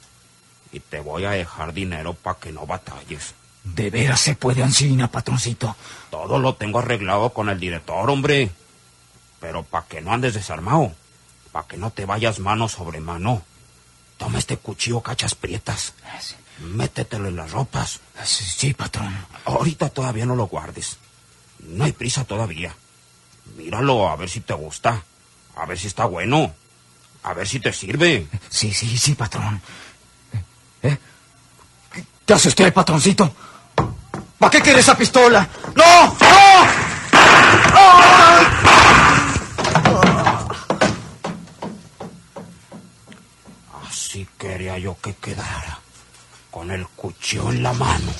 Y 0.73 0.81
te 0.81 1.01
voy 1.01 1.25
a 1.25 1.31
dejar 1.31 1.73
dinero 1.73 2.15
para 2.15 2.39
que 2.39 2.53
no 2.53 2.67
batalles. 2.67 3.35
¿De 3.63 3.91
veras 3.91 4.21
se 4.21 4.35
puede 4.35 4.63
ansina, 4.63 5.11
patroncito? 5.11 5.75
Todo 6.11 6.39
lo 6.39 6.55
tengo 6.55 6.81
arreglado 6.81 7.31
con 7.31 7.49
el 7.49 7.59
director, 7.59 8.11
hombre. 8.11 8.51
Pero 9.41 9.63
para 9.63 9.87
que 9.87 10.01
no 10.01 10.13
andes 10.13 10.35
desarmado. 10.35 10.93
Para 11.51 11.67
que 11.67 11.77
no 11.77 11.91
te 11.91 12.05
vayas 12.05 12.41
mano 12.41 12.69
sobre 12.69 13.01
mano. 13.01 13.43
Toma 14.19 14.39
este 14.39 14.59
cuchillo 14.59 15.01
cachas 15.01 15.35
prietas. 15.35 15.95
Métetelo 16.61 17.29
en 17.29 17.37
las 17.37 17.51
ropas. 17.51 18.01
Sí, 18.25 18.45
sí, 18.45 18.75
patrón. 18.75 19.15
Ahorita 19.45 19.89
todavía 19.91 20.25
no 20.27 20.37
lo 20.37 20.47
guardes. 20.47 20.99
No 21.61 21.85
hay 21.85 21.93
prisa 21.93 22.25
todavía. 22.25 22.75
Míralo 23.57 24.09
a 24.09 24.17
ver 24.17 24.29
si 24.31 24.41
te 24.41 24.55
gusta. 24.55 25.03
A 25.57 25.67
ver 25.67 25.79
si 25.79 25.87
está 25.89 26.05
bueno. 26.07 26.55
A 27.23 27.33
ver 27.35 27.49
si 27.49 27.61
te 27.61 27.73
sirve. 27.73 28.27
Sí, 28.51 28.73
sí, 28.73 28.97
sí, 28.99 29.15
patrón. 29.15 29.61
¿Eh? 30.83 30.99
¿Qué- 31.93 32.05
¿Qué 32.27 32.33
hace 32.35 32.49
usted, 32.49 32.73
patroncito? 32.73 33.35
¿Para 34.39 34.51
qué 34.51 34.61
quiere 34.61 34.81
esa 34.81 34.97
pistola? 34.97 35.49
¡No! 35.75 36.17
¡No! 36.21 37.35
Así 43.89 44.27
quería 44.39 44.79
yo 44.79 44.97
que 45.01 45.15
quedara. 45.15 45.81
Con 46.55 46.71
el 46.71 46.87
cuchillo 46.87 47.51
en 47.51 47.65
la 47.65 47.73
mano. 47.73 48.13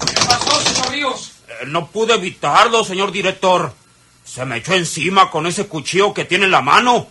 ¿Qué 0.00 0.20
pasó, 0.26 0.60
señor 0.60 0.90
Ríos? 0.90 1.32
Eh, 1.46 1.66
no 1.68 1.86
pude 1.86 2.14
evitarlo, 2.14 2.82
señor 2.82 3.12
director. 3.12 3.72
Se 4.24 4.44
me 4.44 4.56
echó 4.56 4.74
encima 4.74 5.30
con 5.30 5.46
ese 5.46 5.68
cuchillo 5.68 6.12
que 6.12 6.24
tiene 6.24 6.46
en 6.46 6.50
la 6.50 6.62
mano. 6.62 7.06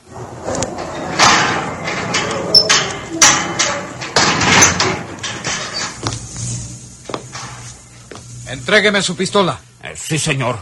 Entrégueme 8.48 9.02
su 9.02 9.16
pistola. 9.16 9.62
Eh, 9.82 9.96
sí, 9.96 10.20
señor. 10.20 10.60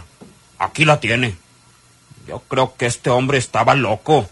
Aquí 0.60 0.86
la 0.86 1.00
tiene. 1.00 1.36
Yo 2.28 2.38
creo 2.48 2.76
que 2.78 2.86
este 2.86 3.10
hombre 3.10 3.40
estaba 3.40 3.74
loco. 3.74 4.30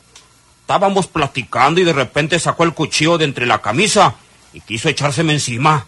Estábamos 0.71 1.07
platicando 1.07 1.81
y 1.81 1.83
de 1.83 1.91
repente 1.91 2.39
sacó 2.39 2.63
el 2.63 2.73
cuchillo 2.73 3.17
de 3.17 3.25
entre 3.25 3.45
la 3.45 3.61
camisa 3.61 4.15
y 4.53 4.61
quiso 4.61 4.87
echárseme 4.87 5.33
encima. 5.33 5.85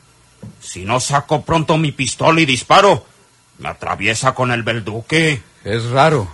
Si 0.59 0.83
no 0.83 0.99
saco 0.99 1.43
pronto 1.43 1.77
mi 1.77 1.93
pistola 1.93 2.41
y 2.41 2.45
disparo, 2.45 3.05
me 3.59 3.69
atraviesa 3.69 4.35
con 4.35 4.51
el 4.51 4.61
belduque. 4.63 5.41
Es 5.63 5.85
raro. 5.85 6.27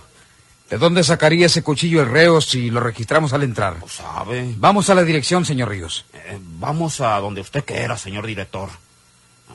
¿De 0.68 0.78
dónde 0.78 1.04
sacaría 1.04 1.46
ese 1.46 1.62
cuchillo 1.62 2.02
el 2.02 2.10
reo 2.10 2.40
si 2.40 2.70
lo 2.70 2.80
registramos 2.80 3.32
al 3.32 3.44
entrar? 3.44 3.76
¿Sabe? 3.88 4.52
Vamos 4.56 4.90
a 4.90 4.96
la 4.96 5.04
dirección, 5.04 5.44
señor 5.44 5.68
Ríos. 5.68 6.04
Eh, 6.12 6.36
vamos 6.40 7.00
a 7.00 7.20
donde 7.20 7.42
usted 7.42 7.64
quiera, 7.64 7.96
señor 7.96 8.26
director. 8.26 8.68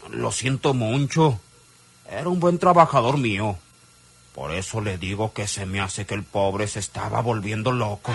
Lo 0.10 0.32
siento 0.32 0.74
mucho. 0.74 1.42
Era 2.10 2.30
un 2.30 2.40
buen 2.40 2.60
trabajador 2.60 3.18
mío. 3.18 3.58
Por 4.36 4.52
eso 4.52 4.82
le 4.82 4.98
digo 4.98 5.32
que 5.32 5.48
se 5.48 5.66
me 5.66 5.80
hace 5.80 6.06
que 6.06 6.14
el 6.14 6.24
pobre 6.24 6.68
se 6.68 6.80
estaba 6.80 7.22
volviendo 7.22 7.72
loco. 7.72 8.12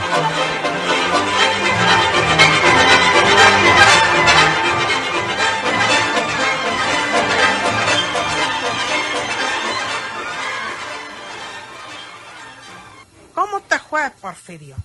¿Cómo 13.35 13.63
te 13.63 13.79
fue, 13.79 14.11
Porfirio? 14.21 14.77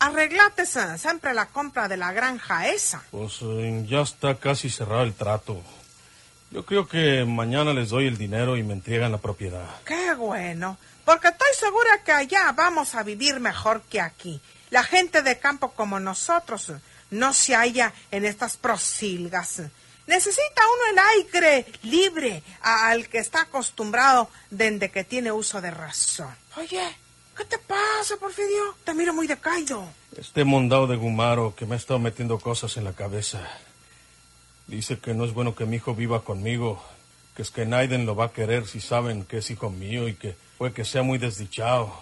Arreglate 0.00 0.66
siempre 0.66 1.34
la 1.34 1.46
compra 1.46 1.86
de 1.86 1.98
la 1.98 2.10
granja 2.12 2.66
esa. 2.68 3.00
Pues 3.12 3.38
eh, 3.42 3.86
ya 3.86 4.00
está 4.00 4.34
casi 4.34 4.68
cerrado 4.68 5.04
el 5.04 5.14
trato. 5.14 5.62
Yo 6.50 6.64
creo 6.66 6.88
que 6.88 7.24
mañana 7.24 7.72
les 7.72 7.90
doy 7.90 8.06
el 8.06 8.18
dinero 8.18 8.56
y 8.56 8.64
me 8.64 8.72
entregan 8.72 9.12
la 9.12 9.18
propiedad. 9.18 9.68
Qué 9.84 10.14
bueno, 10.14 10.78
porque 11.04 11.28
estoy 11.28 11.54
segura 11.54 12.02
que 12.04 12.10
allá 12.10 12.52
vamos 12.52 12.96
a 12.96 13.04
vivir 13.04 13.38
mejor 13.38 13.82
que 13.82 14.00
aquí. 14.00 14.40
La 14.70 14.82
gente 14.82 15.22
de 15.22 15.38
campo 15.38 15.70
como 15.72 16.00
nosotros 16.00 16.72
no 17.10 17.32
se 17.32 17.54
halla 17.54 17.92
en 18.10 18.24
estas 18.24 18.56
prosilgas. 18.56 19.62
Necesita 20.08 20.62
uno 20.74 20.90
el 20.90 20.98
aire 20.98 21.66
libre 21.82 22.42
al 22.62 23.08
que 23.08 23.18
está 23.18 23.42
acostumbrado 23.42 24.28
desde 24.50 24.90
que 24.90 25.04
tiene 25.04 25.30
uso 25.30 25.60
de 25.60 25.70
razón. 25.70 26.34
Oye, 26.56 26.82
¿qué 27.36 27.44
te 27.44 27.58
pasa, 27.58 28.16
Porfirio? 28.18 28.74
Te 28.82 28.92
miro 28.92 29.14
muy 29.14 29.28
decaído. 29.28 29.84
Este 30.16 30.42
mondado 30.42 30.88
de 30.88 30.96
Gumaro 30.96 31.54
que 31.54 31.64
me 31.64 31.74
ha 31.74 31.78
estado 31.78 32.00
metiendo 32.00 32.40
cosas 32.40 32.76
en 32.76 32.84
la 32.84 32.92
cabeza. 32.92 33.40
Dice 34.70 35.00
que 35.00 35.14
no 35.14 35.24
es 35.24 35.34
bueno 35.34 35.56
que 35.56 35.66
mi 35.66 35.76
hijo 35.76 35.96
viva 35.96 36.22
conmigo, 36.22 36.80
que 37.34 37.42
es 37.42 37.50
que 37.50 37.66
Naiden 37.66 38.06
lo 38.06 38.14
va 38.14 38.26
a 38.26 38.32
querer 38.32 38.68
si 38.68 38.80
saben 38.80 39.24
que 39.24 39.38
es 39.38 39.50
hijo 39.50 39.68
mío 39.68 40.06
y 40.06 40.14
que 40.14 40.36
puede 40.58 40.72
que 40.72 40.84
sea 40.84 41.02
muy 41.02 41.18
desdichado. 41.18 41.92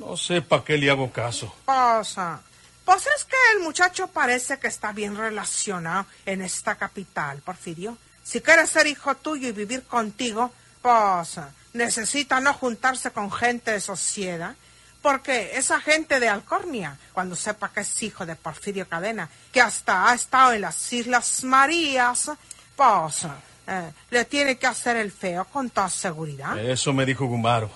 No 0.00 0.16
sé 0.16 0.42
para 0.42 0.64
qué 0.64 0.76
le 0.76 0.90
hago 0.90 1.12
caso. 1.12 1.54
Pasa. 1.64 2.40
Pues 2.84 3.06
es 3.16 3.24
que 3.24 3.36
el 3.54 3.62
muchacho 3.62 4.08
parece 4.08 4.58
que 4.58 4.66
está 4.66 4.90
bien 4.90 5.16
relacionado 5.16 6.06
en 6.26 6.42
esta 6.42 6.74
capital, 6.74 7.38
Porfirio. 7.38 7.96
Si 8.24 8.40
quiere 8.40 8.66
ser 8.66 8.88
hijo 8.88 9.14
tuyo 9.14 9.46
y 9.48 9.52
vivir 9.52 9.84
contigo, 9.84 10.50
pues 10.82 11.38
necesita 11.72 12.40
no 12.40 12.52
juntarse 12.52 13.12
con 13.12 13.30
gente 13.30 13.70
de 13.70 13.80
sociedad. 13.80 14.56
Porque 15.02 15.56
esa 15.56 15.80
gente 15.80 16.20
de 16.20 16.28
Alcornia, 16.28 16.96
cuando 17.12 17.34
sepa 17.34 17.70
que 17.72 17.80
es 17.80 18.02
hijo 18.02 18.24
de 18.24 18.36
Porfirio 18.36 18.88
Cadena, 18.88 19.28
que 19.50 19.60
hasta 19.60 20.08
ha 20.08 20.14
estado 20.14 20.52
en 20.52 20.60
las 20.60 20.92
Islas 20.92 21.42
Marías, 21.42 22.30
pues 22.76 23.26
eh, 23.66 23.90
le 24.10 24.24
tiene 24.26 24.56
que 24.56 24.68
hacer 24.68 24.96
el 24.96 25.10
feo 25.10 25.44
con 25.46 25.70
toda 25.70 25.88
seguridad. 25.88 26.56
Eso 26.58 26.92
me 26.92 27.04
dijo 27.04 27.26
Gumaro. 27.26 27.70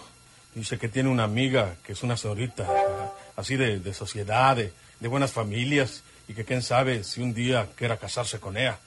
Dice 0.55 0.79
que 0.79 0.89
tiene 0.89 1.11
una 1.11 1.25
amiga 1.25 1.75
que 1.85 1.93
es 1.93 2.03
una 2.03 2.17
señorita, 2.17 2.67
así 3.37 3.57
de, 3.57 3.81
de 3.81 3.93
sociedad, 3.93 4.57
de, 4.57 4.73
de 5.01 5.09
buenas 5.09 5.33
familias, 5.33 6.03
y 6.29 6.35
que 6.35 6.45
quién 6.45 6.63
sabe 6.63 7.05
si 7.05 7.21
un 7.21 7.35
día 7.35 7.69
quiera 7.77 7.99
casarse 7.99 8.41
con 8.41 8.57
ella. 8.57 8.79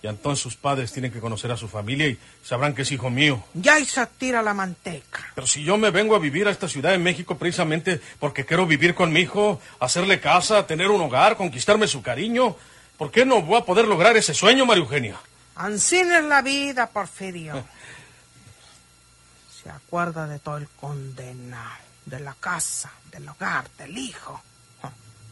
Y 0.00 0.06
entonces 0.06 0.40
sus 0.40 0.56
padres 0.56 0.92
tienen 0.92 1.12
que 1.12 1.18
conocer 1.18 1.50
a 1.50 1.56
su 1.56 1.66
familia 1.66 2.06
y 2.06 2.18
sabrán 2.44 2.72
que 2.72 2.82
es 2.82 2.92
hijo 2.92 3.10
mío. 3.10 3.42
Ya 3.54 3.80
y 3.80 3.84
se 3.84 4.06
tira 4.06 4.42
la 4.42 4.54
manteca. 4.54 5.32
Pero 5.34 5.46
si 5.46 5.64
yo 5.64 5.76
me 5.76 5.90
vengo 5.90 6.14
a 6.14 6.20
vivir 6.20 6.46
a 6.46 6.52
esta 6.52 6.68
ciudad 6.68 6.92
de 6.92 6.98
México 6.98 7.36
precisamente 7.36 8.00
porque 8.20 8.44
quiero 8.44 8.66
vivir 8.66 8.94
con 8.94 9.12
mi 9.12 9.20
hijo, 9.20 9.60
hacerle 9.80 10.20
casa, 10.20 10.66
tener 10.66 10.88
un 10.88 11.00
hogar, 11.00 11.36
conquistarme 11.36 11.88
su 11.88 12.00
cariño, 12.00 12.54
¿por 12.96 13.10
qué 13.10 13.26
no 13.26 13.42
voy 13.42 13.58
a 13.58 13.64
poder 13.64 13.88
lograr 13.88 14.16
ese 14.16 14.34
sueño, 14.34 14.66
María 14.66 14.84
Eugenia? 14.84 15.16
Ansín 15.56 16.12
es 16.12 16.24
la 16.24 16.42
vida, 16.42 16.88
Porfirio. 16.88 17.64
Se 19.60 19.68
acuerda 19.68 20.28
de 20.28 20.38
todo 20.38 20.58
el 20.58 20.68
condenado, 20.68 21.74
de 22.06 22.20
la 22.20 22.34
casa, 22.34 22.92
del 23.10 23.28
hogar, 23.28 23.68
del 23.76 23.98
hijo, 23.98 24.40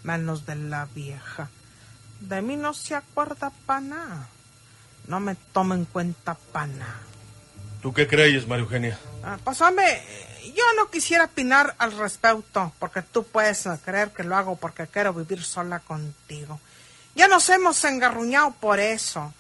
menos 0.03 0.45
de 0.45 0.57
la 0.57 0.87
vieja. 0.87 1.49
De 2.19 2.43
mí 2.43 2.57
no 2.57 2.75
se 2.75 2.97
acuerda 2.97 3.53
para 3.67 3.81
nada. 3.81 4.29
No 5.09 5.21
me 5.21 5.37
toma 5.53 5.75
en 5.75 5.85
cuenta 5.85 6.37
para 6.53 6.67
nada. 6.67 7.01
¿Tú 7.83 7.93
qué 7.93 8.07
crees, 8.07 8.47
María 8.47 8.65
Eugenia? 8.65 8.99
Ah, 9.23 9.39
pues 9.43 9.61
hombre, 9.61 10.03
yo 10.55 10.65
no 10.77 10.91
quisiera 10.91 11.25
opinar 11.25 11.75
al 11.79 11.97
respecto, 11.97 12.73
porque 12.79 13.03
tú 13.03 13.25
puedes 13.25 13.69
creer 13.85 14.11
que 14.11 14.25
lo 14.25 14.37
hago 14.37 14.57
porque 14.57 14.87
quiero 14.87 15.13
vivir 15.13 15.43
sola 15.43 15.81
contigo. 15.81 16.61
Ya 17.15 17.29
nos 17.29 17.49
hemos 17.49 17.83
engarruñado 17.85 18.53
por 18.61 18.79
eso. 18.79 19.33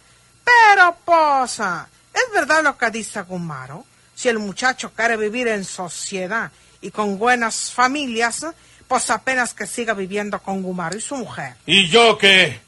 Pero, 0.44 0.96
posa, 1.04 1.88
¿es 2.14 2.32
verdad 2.32 2.62
lo 2.62 2.78
que 2.78 2.90
dice 2.90 3.22
Gumaro? 3.22 3.84
Si 4.14 4.28
el 4.28 4.38
muchacho 4.38 4.92
quiere 4.94 5.16
vivir 5.16 5.48
en 5.48 5.64
sociedad 5.64 6.50
y 6.80 6.90
con 6.90 7.18
buenas 7.18 7.72
familias, 7.72 8.46
pues 8.86 9.10
apenas 9.10 9.52
que 9.54 9.66
siga 9.66 9.92
viviendo 9.92 10.38
con 10.40 10.62
Gumaro 10.62 10.96
y 10.96 11.00
su 11.00 11.16
mujer. 11.16 11.54
¿Y 11.66 11.88
yo 11.88 12.16
qué? 12.16 12.60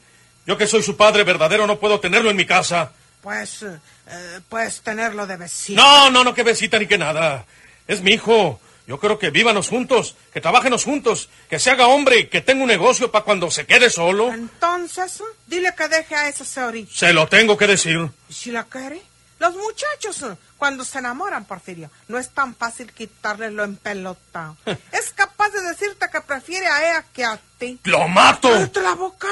Yo 0.49 0.57
que 0.57 0.65
soy 0.65 0.81
su 0.81 0.97
padre 0.97 1.23
verdadero 1.23 1.67
no 1.67 1.79
puedo 1.79 1.99
tenerlo 1.99 2.31
en 2.31 2.35
mi 2.35 2.43
casa. 2.43 2.91
Pues, 3.21 3.61
eh, 3.61 4.39
puedes 4.49 4.81
tenerlo 4.81 5.27
de 5.27 5.37
vecino. 5.37 5.79
No, 5.79 6.09
no, 6.09 6.23
no, 6.23 6.33
que 6.33 6.41
besita 6.41 6.79
ni 6.79 6.87
que 6.87 6.97
nada. 6.97 7.45
Es 7.87 8.01
mi 8.01 8.13
hijo. 8.13 8.59
Yo 8.87 8.99
creo 8.99 9.19
que 9.19 9.29
vívanos 9.29 9.69
juntos, 9.69 10.15
que 10.33 10.41
trabajenos 10.41 10.85
juntos, 10.85 11.29
que 11.51 11.59
se 11.59 11.69
haga 11.69 11.85
hombre 11.85 12.21
y 12.21 12.27
que 12.29 12.41
tenga 12.41 12.63
un 12.63 12.67
negocio 12.67 13.11
para 13.11 13.23
cuando 13.23 13.51
se 13.51 13.67
quede 13.67 13.91
solo. 13.91 14.33
Entonces, 14.33 15.21
dile 15.45 15.75
que 15.77 15.87
deje 15.87 16.15
a 16.15 16.27
esa 16.27 16.43
señorita. 16.43 16.91
Se 16.95 17.13
lo 17.13 17.27
tengo 17.27 17.55
que 17.55 17.67
decir. 17.67 18.09
¿Y 18.27 18.33
si 18.33 18.49
la 18.49 18.63
quiere? 18.63 19.03
Los 19.37 19.55
muchachos, 19.55 20.23
eh, 20.23 20.35
cuando 20.57 20.83
se 20.83 20.97
enamoran, 20.97 21.45
Porfirio, 21.45 21.91
no 22.07 22.17
es 22.17 22.31
tan 22.31 22.55
fácil 22.55 22.91
quitarle 22.91 23.51
lo 23.51 23.63
empelotado. 23.63 24.57
es 24.65 25.11
capaz 25.13 25.49
de 25.49 25.61
decirte 25.61 26.07
que 26.11 26.21
prefiere 26.21 26.65
a 26.65 26.89
ella 26.89 27.05
que 27.13 27.23
a 27.23 27.39
ti. 27.59 27.79
¡Lo 27.83 28.07
mato! 28.07 28.49
¡Cállate 28.49 28.81
la 28.81 28.95
boca! 28.95 29.27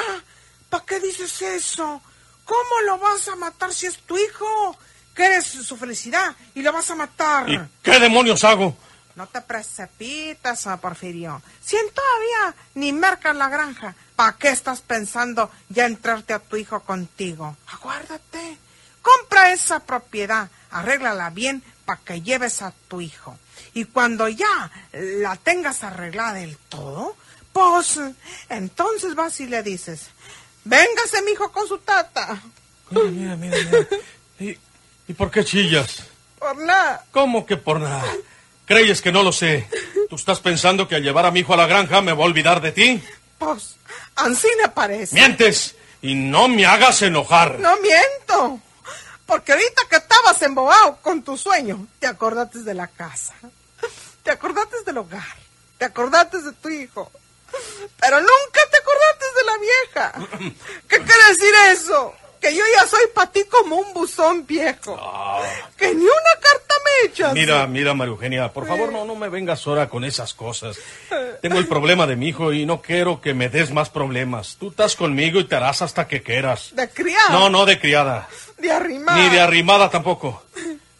¿Para 0.69 0.86
qué 0.86 1.00
dices 1.00 1.41
eso? 1.41 2.01
¿Cómo 2.45 2.81
lo 2.86 2.97
vas 2.97 3.27
a 3.27 3.36
matar 3.36 3.74
si 3.74 3.86
es 3.86 3.97
tu 4.00 4.17
hijo? 4.17 4.77
Que 5.13 5.25
eres 5.25 5.45
su 5.45 5.75
felicidad 5.75 6.36
y 6.55 6.62
lo 6.62 6.71
vas 6.71 6.89
a 6.91 6.95
matar. 6.95 7.50
¿Y 7.50 7.59
qué 7.81 8.00
demonios 8.00 8.43
hago? 8.43 8.75
No 9.15 9.25
te 9.27 9.41
precipites, 9.41 10.67
ah, 10.67 10.77
Porfirio. 10.77 11.41
Si 11.59 11.75
en 11.75 11.89
todavía 11.89 12.55
ni 12.75 12.93
mercas 12.93 13.36
la 13.36 13.50
granja, 13.50 13.95
¿para 14.15 14.38
qué 14.38 14.50
estás 14.50 14.81
pensando 14.81 15.50
ya 15.69 15.88
entrarte 15.88 16.33
a 16.33 16.39
tu 16.39 16.55
hijo 16.55 16.81
contigo? 16.81 17.57
Aguárdate. 17.67 18.59
Compra 19.01 19.53
esa 19.53 19.79
propiedad, 19.79 20.50
arréglala 20.69 21.31
bien 21.31 21.63
para 21.86 22.00
que 22.01 22.21
lleves 22.21 22.62
a 22.62 22.74
tu 22.88 23.01
hijo. 23.01 23.39
Y 23.74 23.86
cuando 23.86 24.27
ya 24.27 24.71
la 24.91 25.36
tengas 25.36 25.83
arreglada 25.83 26.33
del 26.33 26.55
todo, 26.69 27.15
pues 27.51 28.00
entonces 28.50 29.15
vas 29.15 29.39
y 29.39 29.47
le 29.47 29.63
dices, 29.63 30.09
véngase 30.67 31.21
mi 31.23 31.32
hijo 31.32 31.51
con 31.51 31.67
su 31.67 31.77
tata. 31.80 32.41
Mira, 32.91 33.36
mira, 33.36 33.36
mira. 33.36 33.58
mira. 33.58 33.88
¿Y, 34.39 34.58
¿Y 35.08 35.13
por 35.13 35.32
qué 35.32 35.43
chillas? 35.43 36.03
Por 36.39 36.58
nada. 36.58 37.06
¿Cómo 37.12 37.45
que 37.45 37.58
por 37.58 37.80
nada? 37.80 38.06
¿Crees 38.65 39.01
que 39.01 39.12
no 39.12 39.23
lo 39.23 39.32
sé? 39.32 39.67
¿Tú 40.10 40.15
estás 40.17 40.39
pensando 40.39 40.88
que 40.88 40.95
al 40.95 41.03
llevar 41.03 41.25
a 41.25 41.32
mi 41.32 41.39
hijo 41.39 41.53
a 41.53 41.58
la 41.58 41.67
granja 41.67 42.01
me 42.01 42.12
voy 42.12 42.23
a 42.23 42.27
olvidar 42.27 42.62
de 42.62 42.71
ti? 42.73 43.03
Pues, 43.38 43.77
así 44.15 44.47
me 44.62 44.69
parece. 44.69 45.15
¡Mientes! 45.15 45.75
Y 46.01 46.15
no 46.15 46.47
me 46.47 46.65
hagas 46.65 47.01
enojar. 47.01 47.60
No 47.60 47.73
miento. 47.77 48.60
Porque 49.25 49.53
ahorita 49.53 49.84
que 49.89 49.95
estabas 49.97 50.41
embobado 50.41 50.97
con 51.01 51.23
tu 51.23 51.38
sueño, 51.38 51.88
te 51.99 52.08
acordaste 52.08 52.60
de 52.60 52.73
la 52.73 52.88
casa. 52.88 53.34
Te 54.23 54.32
acordaste 54.32 54.84
del 54.86 54.97
hogar. 54.97 55.36
Te 55.77 55.86
acordaste 55.86 56.41
de 56.41 56.51
tu 56.53 56.69
hijo. 56.69 57.12
Pero 57.99 58.19
nunca 58.19 58.60
te 58.71 58.77
acordaste 58.77 58.96
vieja. 59.60 60.13
¿Qué 60.88 60.98
quiere 60.98 61.24
decir 61.30 61.54
eso? 61.72 62.13
Que 62.39 62.54
yo 62.56 62.62
ya 62.76 62.86
soy 62.86 63.02
para 63.15 63.32
ti 63.32 63.43
como 63.46 63.78
un 63.78 63.93
buzón 63.93 64.46
viejo. 64.46 64.96
Que 65.76 65.88
ni 65.96 66.04
una 66.04 66.39
carta 66.39 66.76
me 66.86 67.08
echas. 67.10 67.34
Mira, 67.34 67.65
mira, 67.65 67.96
María 67.96 68.12
Eugenia, 68.13 68.54
por 68.54 68.67
favor, 68.67 68.91
no, 68.91 69.06
no 69.06 69.15
me 69.15 69.28
vengas 69.30 69.65
ahora 69.65 69.89
con 69.89 70.04
esas 70.04 70.36
cosas. 70.36 70.78
Tengo 71.41 71.58
el 71.58 71.67
problema 71.67 72.06
de 72.06 72.15
mi 72.15 72.28
hijo 72.30 72.54
y 72.54 72.65
no 72.67 72.80
quiero 72.82 73.22
que 73.22 73.34
me 73.34 73.50
des 73.50 73.72
más 73.72 73.89
problemas. 73.89 74.56
Tú 74.60 74.70
estás 74.70 74.96
conmigo 74.96 75.39
y 75.39 75.46
te 75.46 75.56
harás 75.56 75.82
hasta 75.82 76.08
que 76.08 76.22
quieras. 76.22 76.70
De 76.76 76.88
criada. 76.89 77.30
No, 77.32 77.50
no 77.50 77.65
de 77.65 77.80
criada. 77.80 78.30
De 78.60 78.72
arrimada. 78.72 79.17
Ni 79.17 79.30
de 79.30 79.41
arrimada 79.41 79.89
tampoco. 79.89 80.43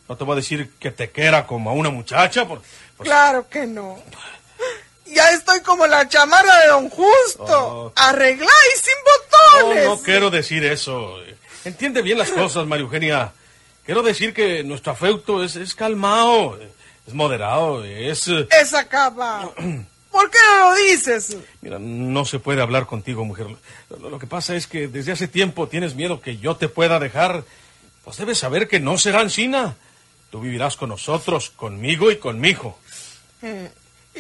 No 0.10 0.18
te 0.18 0.24
voy 0.24 0.34
a 0.34 0.36
decir 0.38 0.72
que 0.80 0.90
te 0.90 1.12
quiera 1.12 1.46
como 1.46 1.70
a 1.70 1.74
una 1.74 1.90
muchacha. 1.92 2.48
Por, 2.48 2.62
por- 2.98 3.06
Claro 3.06 3.48
que 3.48 3.68
no. 3.68 4.00
Ya 5.14 5.32
estoy 5.32 5.62
como 5.62 5.88
la 5.88 6.08
chamarra 6.08 6.62
de 6.62 6.68
Don 6.68 6.90
Justo. 6.90 7.46
Oh. 7.48 7.94
Arreglada 7.96 8.52
y 8.76 8.80
sin 8.80 8.94
No, 9.06 9.66
botones. 9.66 9.86
no 9.86 10.02
quiero 10.02 10.30
decir 10.30 10.64
eso. 10.66 11.16
Entiende 11.66 12.02
bien 12.02 12.18
las 12.18 12.30
cosas, 12.32 12.66
María 12.68 12.84
Eugenia. 12.84 13.34
Quiero 13.86 14.04
decir 14.04 14.34
que 14.34 14.64
nuestro 14.64 14.92
afecto 14.92 15.44
es, 15.44 15.56
es 15.56 15.74
calmado, 15.74 16.60
es 17.08 17.14
moderado, 17.14 17.84
es... 17.86 18.28
eh, 18.28 18.48
Es 18.62 18.74
acabado. 18.74 19.54
¿Por 20.12 20.30
qué 20.32 20.38
no 20.52 20.70
lo 20.72 20.76
dices? 20.76 21.38
Mira, 21.62 21.78
no 21.80 22.26
se 22.26 22.40
puede 22.40 22.62
hablar 22.62 22.86
contigo, 22.86 23.24
mujer. 23.24 23.48
Lo, 23.90 24.10
lo 24.10 24.20
que 24.20 24.28
pasa 24.28 24.56
es 24.56 24.68
que 24.68 24.88
desde 24.88 25.12
hace 25.14 25.28
tiempo 25.28 25.68
tienes 25.68 25.96
miedo 25.96 26.22
que 26.22 26.38
yo 26.38 26.56
te 26.58 26.68
pueda 26.70 27.00
dejar. 27.00 27.44
Pues 28.04 28.18
debes 28.18 28.38
saber 28.40 28.68
que 28.68 28.80
no 28.80 28.98
será 28.98 29.26
China. 29.28 29.76
Tú 30.32 30.42
vivirás 30.42 30.76
con 30.76 30.90
nosotros, 30.90 31.50
conmigo 31.52 32.12
y 32.12 32.18
con 32.18 32.40
mi 32.42 32.50
hijo. 32.50 32.78
Eh, 33.42 33.70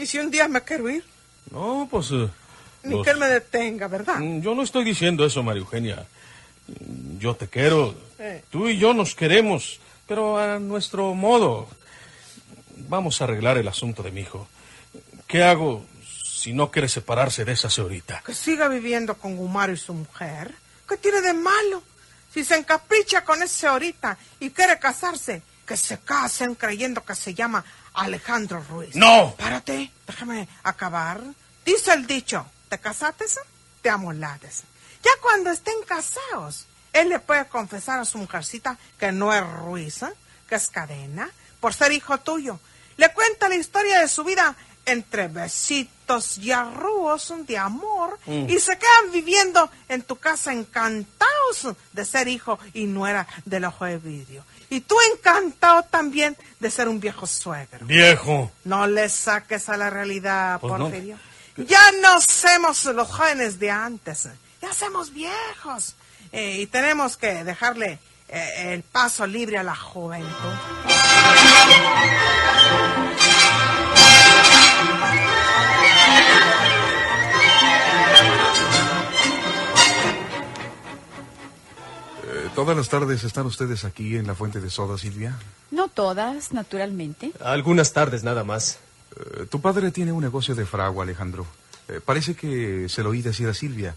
¿Y 0.01 0.05
si 0.05 0.19
un 0.19 0.29
día 0.31 0.47
me 0.47 0.61
quiero 0.61 0.89
ir? 0.89 1.03
No, 1.51 1.87
pues... 1.89 2.09
eh, 2.11 2.29
Ni 2.83 2.95
los- 2.95 3.03
que 3.05 3.11
él 3.11 3.17
me 3.17 3.27
detenga, 3.27 3.87
¿verdad? 3.87 4.19
Mm, 4.19 4.41
Yo 4.41 4.53
no 4.55 4.63
estoy 4.63 4.83
diciendo 4.83 5.25
eso, 5.25 5.43
María 5.43 5.61
Eugenia. 5.61 6.05
Mm, 6.67 7.17
Yo 7.19 7.35
te 7.35 7.47
quiero. 7.47 7.95
Eh. 8.19 8.43
Tú 8.49 8.67
y 8.67 8.77
yo 8.77 8.93
nos 8.93 9.15
queremos, 9.15 9.79
pero 10.07 10.37
a 10.37 10.59
nuestro 10.59 11.13
modo. 11.13 11.67
Vamos 12.89 13.19
a 13.19 13.25
arreglar 13.25 13.57
el 13.57 13.67
asunto 13.67 14.03
de 14.03 14.11
mi 14.11 14.21
hijo. 14.21 14.47
¿Qué 15.27 15.43
hago 15.43 15.85
si 16.23 16.53
no 16.53 16.71
quiere 16.71 16.87
separarse 16.87 17.43
de 17.43 17.51
esa 17.53 17.69
señorita? 17.69 18.21
Que 18.25 18.33
siga 18.33 18.67
viviendo 18.67 19.15
con 19.17 19.35
Gumaro 19.35 19.73
y 19.73 19.77
su 19.77 19.93
mujer. 19.93 20.53
¿Qué 20.87 20.95
tiene 20.97 21.21
de 21.21 21.33
malo? 21.33 21.83
Si 22.33 22.43
se 22.43 22.55
encapricha 22.55 23.23
con 23.25 23.41
ese 23.43 23.67
ahorita 23.67 24.17
y 24.39 24.51
quiere 24.51 24.77
casarse, 24.79 25.41
que 25.65 25.75
se 25.75 25.97
casen 25.99 26.55
creyendo 26.55 27.03
que 27.03 27.15
se 27.15 27.33
llama 27.33 27.65
Alejandro 27.97 28.63
Ruiz. 28.69 28.95
¡No! 28.95 29.35
Párate, 29.37 29.91
déjame 30.05 30.47
acabar. 30.63 31.21
Dice 31.65 31.93
el 31.93 32.05
dicho, 32.07 32.45
¿te 32.69 32.79
casaste? 32.79 33.25
Te 33.81 33.89
amolades. 33.89 34.63
Ya 35.03 35.11
cuando 35.21 35.49
estén 35.51 35.75
casados, 35.85 36.65
él 36.93 37.09
le 37.09 37.19
puede 37.19 37.45
confesar 37.47 37.99
a 37.99 38.05
su 38.05 38.17
mujercita 38.17 38.77
que 38.99 39.11
no 39.11 39.33
es 39.33 39.43
Ruiz, 39.45 40.03
¿eh? 40.03 40.13
que 40.47 40.55
es 40.55 40.69
cadena, 40.69 41.29
por 41.59 41.73
ser 41.73 41.91
hijo 41.91 42.17
tuyo. 42.19 42.59
Le 42.97 43.11
cuenta 43.13 43.49
la 43.49 43.55
historia 43.55 43.99
de 43.99 44.07
su 44.07 44.23
vida 44.23 44.55
entre 44.85 45.27
besitos 45.27 46.37
y 46.37 46.51
arrúos 46.51 47.33
de 47.45 47.57
amor 47.57 48.17
Mm. 48.25 48.49
y 48.49 48.59
se 48.59 48.77
quedan 48.77 49.11
viviendo 49.11 49.69
en 49.89 50.01
tu 50.03 50.15
casa 50.17 50.53
encantados 50.53 51.75
de 51.93 52.05
ser 52.05 52.27
hijo 52.27 52.57
y 52.73 52.85
nuera 52.85 53.27
del 53.45 53.65
ojo 53.65 53.85
de 53.85 53.97
vidrio. 53.97 54.43
Y 54.69 54.81
tú 54.81 54.95
encantado 55.13 55.83
también 55.83 56.35
de 56.59 56.69
ser 56.69 56.87
un 56.89 56.99
viejo 56.99 57.25
suegro. 57.25 57.85
Viejo. 57.85 58.51
No 58.65 58.85
le 58.87 59.07
saques 59.09 59.69
a 59.69 59.77
la 59.77 59.89
realidad, 59.89 60.59
Pues 60.59 60.73
no. 60.73 60.79
Porfirio. 60.85 61.17
Ya 61.57 61.91
no 62.01 62.19
somos 62.21 62.85
los 62.85 63.07
jóvenes 63.09 63.59
de 63.59 63.71
antes. 63.71 64.27
Ya 64.61 64.73
somos 64.73 65.11
viejos. 65.13 65.95
Eh, 66.31 66.59
y 66.61 66.67
tenemos 66.67 67.17
que 67.17 67.43
dejarle 67.43 67.99
eh, 68.27 68.73
el 68.73 68.83
paso 68.83 69.25
libre 69.25 69.57
a 69.57 69.63
la 69.63 69.75
juventud. 69.75 70.27
Todas 82.57 82.75
las 82.75 82.89
tardes 82.89 83.23
están 83.23 83.45
ustedes 83.45 83.85
aquí 83.85 84.15
en 84.17 84.25
la 84.25 84.33
fuente 84.33 84.59
de 84.59 84.71
soda, 84.71 84.97
Silvia. 84.97 85.37
No 85.69 85.89
todas, 85.89 86.53
naturalmente. 86.53 87.31
Algunas 87.39 87.93
tardes 87.93 88.23
nada 88.23 88.43
más. 88.43 88.79
Eh, 89.15 89.45
tu 89.47 89.61
padre 89.61 89.91
tiene 89.91 90.11
un 90.11 90.23
negocio 90.23 90.55
de 90.55 90.65
fragua, 90.65 91.03
Alejandro. 91.03 91.45
Eh, 91.87 92.01
parece 92.03 92.33
que 92.33 92.89
se 92.89 93.03
lo 93.03 93.11
oí 93.11 93.21
decir 93.21 93.47
a 93.47 93.53
Silvia. 93.53 93.93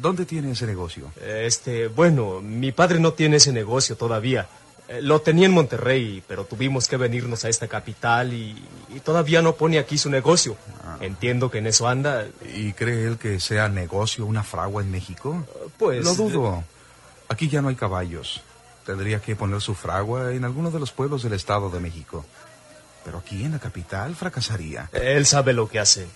¿Dónde 0.00 0.26
tiene 0.26 0.52
ese 0.52 0.64
negocio? 0.64 1.10
Este, 1.20 1.88
bueno, 1.88 2.40
mi 2.40 2.70
padre 2.70 3.00
no 3.00 3.14
tiene 3.14 3.38
ese 3.38 3.52
negocio 3.52 3.96
todavía. 3.96 4.46
Eh, 4.86 5.02
Lo 5.02 5.20
tenía 5.22 5.46
en 5.46 5.52
Monterrey, 5.52 6.22
pero 6.28 6.44
tuvimos 6.44 6.86
que 6.86 6.96
venirnos 6.96 7.44
a 7.44 7.48
esta 7.48 7.66
capital 7.66 8.32
y, 8.32 8.64
y 8.94 9.00
todavía 9.00 9.42
no 9.42 9.56
pone 9.56 9.80
aquí 9.80 9.98
su 9.98 10.08
negocio. 10.08 10.56
Entiendo 11.00 11.50
que 11.50 11.58
en 11.58 11.66
eso 11.66 11.88
anda. 11.88 12.28
¿Y 12.54 12.74
cree 12.74 13.08
él 13.08 13.18
que 13.18 13.40
sea 13.40 13.68
negocio 13.68 14.24
una 14.24 14.44
fragua 14.44 14.82
en 14.82 14.92
México? 14.92 15.44
Pues... 15.78 16.04
Lo 16.04 16.14
dudo. 16.14 16.62
Aquí 17.28 17.48
ya 17.48 17.62
no 17.62 17.68
hay 17.68 17.74
caballos. 17.74 18.42
Tendría 18.84 19.20
que 19.20 19.34
poner 19.34 19.60
su 19.60 19.74
fragua 19.74 20.32
en 20.32 20.44
alguno 20.44 20.70
de 20.70 20.78
los 20.78 20.92
pueblos 20.92 21.22
del 21.22 21.32
Estado 21.32 21.70
de 21.70 21.80
México. 21.80 22.24
Pero 23.04 23.18
aquí 23.18 23.44
en 23.44 23.52
la 23.52 23.58
capital 23.58 24.14
fracasaría. 24.14 24.90
Él 24.92 25.26
sabe 25.26 25.52
lo 25.52 25.68
que 25.68 25.80
hace. 25.80 26.06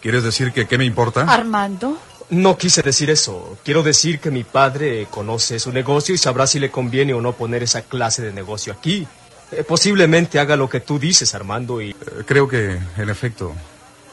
¿Quieres 0.00 0.22
decir 0.24 0.52
que 0.52 0.66
qué 0.66 0.78
me 0.78 0.84
importa? 0.84 1.22
Armando, 1.22 1.98
No 2.30 2.56
quise 2.56 2.82
decir 2.82 3.10
eso. 3.10 3.58
Quiero 3.64 3.82
decir 3.82 4.18
que 4.18 4.30
mi 4.30 4.42
padre 4.42 5.06
conoce 5.10 5.58
su 5.58 5.72
negocio 5.72 6.14
y 6.14 6.18
sabrá 6.18 6.46
si 6.46 6.58
le 6.58 6.70
conviene 6.70 7.14
o 7.14 7.20
no 7.20 7.34
poner 7.34 7.62
esa 7.62 7.82
clase 7.82 8.22
de 8.22 8.32
negocio 8.32 8.72
aquí. 8.72 9.06
Eh, 9.52 9.64
posiblemente 9.64 10.40
haga 10.40 10.56
lo 10.56 10.68
que 10.68 10.80
tú 10.80 10.98
dices, 10.98 11.34
Armando, 11.34 11.80
y... 11.80 11.90
Eh, 11.90 11.94
Creo 12.26 12.48
que, 12.48 12.80
en 12.96 13.10
efecto, 13.10 13.52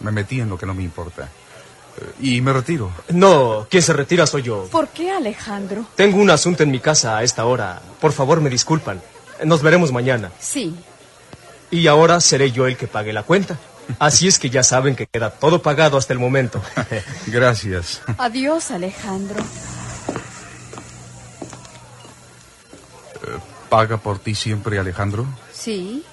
me 0.02 0.12
metí 0.12 0.42
en 0.42 0.50
lo 0.50 0.58
que 0.58 0.66
no 0.66 0.74
me 0.74 0.84
importa. 0.84 1.30
Eh, 1.98 2.12
Y 2.22 2.42
me 2.42 2.54
retiro. 2.54 2.92
No, 3.10 3.68
quien 3.70 3.84
se 3.84 3.94
retira 3.94 4.26
soy 4.28 4.44
yo. 4.44 4.66
¿por 4.72 4.88
qué 4.90 5.12
Alejandro? 5.12 5.86
Tengo 5.96 6.18
un 6.18 6.30
asunto 6.30 6.64
en 6.64 6.72
mi 6.72 6.80
casa 6.80 7.18
a 7.18 7.24
esta 7.24 7.46
hora. 7.46 7.82
Por 8.00 8.12
favor, 8.12 8.42
me 8.42 8.50
disculpan. 8.50 9.02
Nos 9.44 9.62
veremos 9.62 9.92
mañana. 9.92 10.32
Sí, 10.40 10.76
Y 11.72 11.88
ahora 11.88 12.20
seré 12.20 12.52
yo 12.52 12.66
el 12.68 12.76
que 12.78 12.88
pague 12.88 13.14
la 13.14 13.24
cuenta. 13.24 13.58
Así 14.00 14.28
es 14.28 14.38
que 14.40 14.50
ya 14.50 14.64
saben 14.64 14.96
que 14.96 15.08
queda 15.08 15.30
todo 15.32 15.62
pagado 15.62 15.98
hasta 15.98 16.14
el 16.14 16.20
momento. 16.20 16.62
Gracias. 17.28 18.02
adiós 18.18 18.70
Alejandro. 18.72 19.44
¿Paga 23.70 23.98
por 23.98 24.18
ti 24.20 24.34
siempre, 24.34 24.80
Alejandro? 24.80 25.26
Sí, 25.54 26.04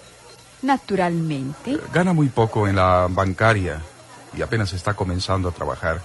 naturalmente. 0.62 1.78
Gana 1.92 2.12
muy 2.12 2.28
poco 2.28 2.68
en 2.68 2.76
la 2.76 3.06
bancaria 3.08 3.80
y 4.36 4.42
apenas 4.42 4.72
está 4.72 4.94
comenzando 4.94 5.48
a 5.48 5.52
trabajar. 5.52 6.02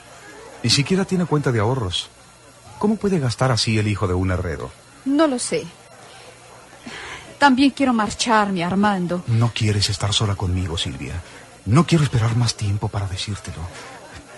Ni 0.63 0.69
siquiera 0.69 1.05
tiene 1.05 1.25
cuenta 1.25 1.51
de 1.51 1.59
ahorros. 1.59 2.09
¿Cómo 2.79 2.95
puede 2.95 3.19
gastar 3.19 3.51
así 3.51 3.77
el 3.77 3.87
hijo 3.87 4.07
de 4.07 4.13
un 4.13 4.31
herrero? 4.31 4.71
No 5.05 5.27
lo 5.27 5.37
sé. 5.37 5.65
También 7.37 7.71
quiero 7.71 7.93
marcharme, 7.93 8.63
Armando. 8.63 9.23
No 9.27 9.51
quieres 9.53 9.89
estar 9.89 10.13
sola 10.13 10.35
conmigo, 10.35 10.77
Silvia. 10.77 11.13
No 11.65 11.85
quiero 11.85 12.03
esperar 12.03 12.35
más 12.35 12.55
tiempo 12.55 12.87
para 12.87 13.07
decírtelo. 13.07 13.57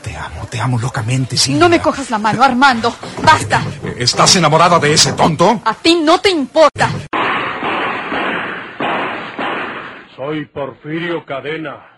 Te 0.02 0.16
amo, 0.18 0.48
te 0.50 0.60
amo 0.60 0.80
locamente, 0.80 1.38
Silvia. 1.38 1.60
No 1.60 1.70
me 1.70 1.82
cojas 1.82 2.10
la 2.10 2.18
mano, 2.18 2.44
Armando. 2.44 2.94
Basta. 3.24 3.64
¿Estás 3.98 4.36
enamorada 4.36 4.80
de 4.80 4.94
ese 4.94 5.14
tonto? 5.14 5.62
A 5.64 5.74
ti 5.76 5.96
no 5.96 6.20
te 6.20 6.30
importa. 6.30 6.90
Soy 10.16 10.46
Porfirio 10.46 11.26
Cadena. 11.26 11.98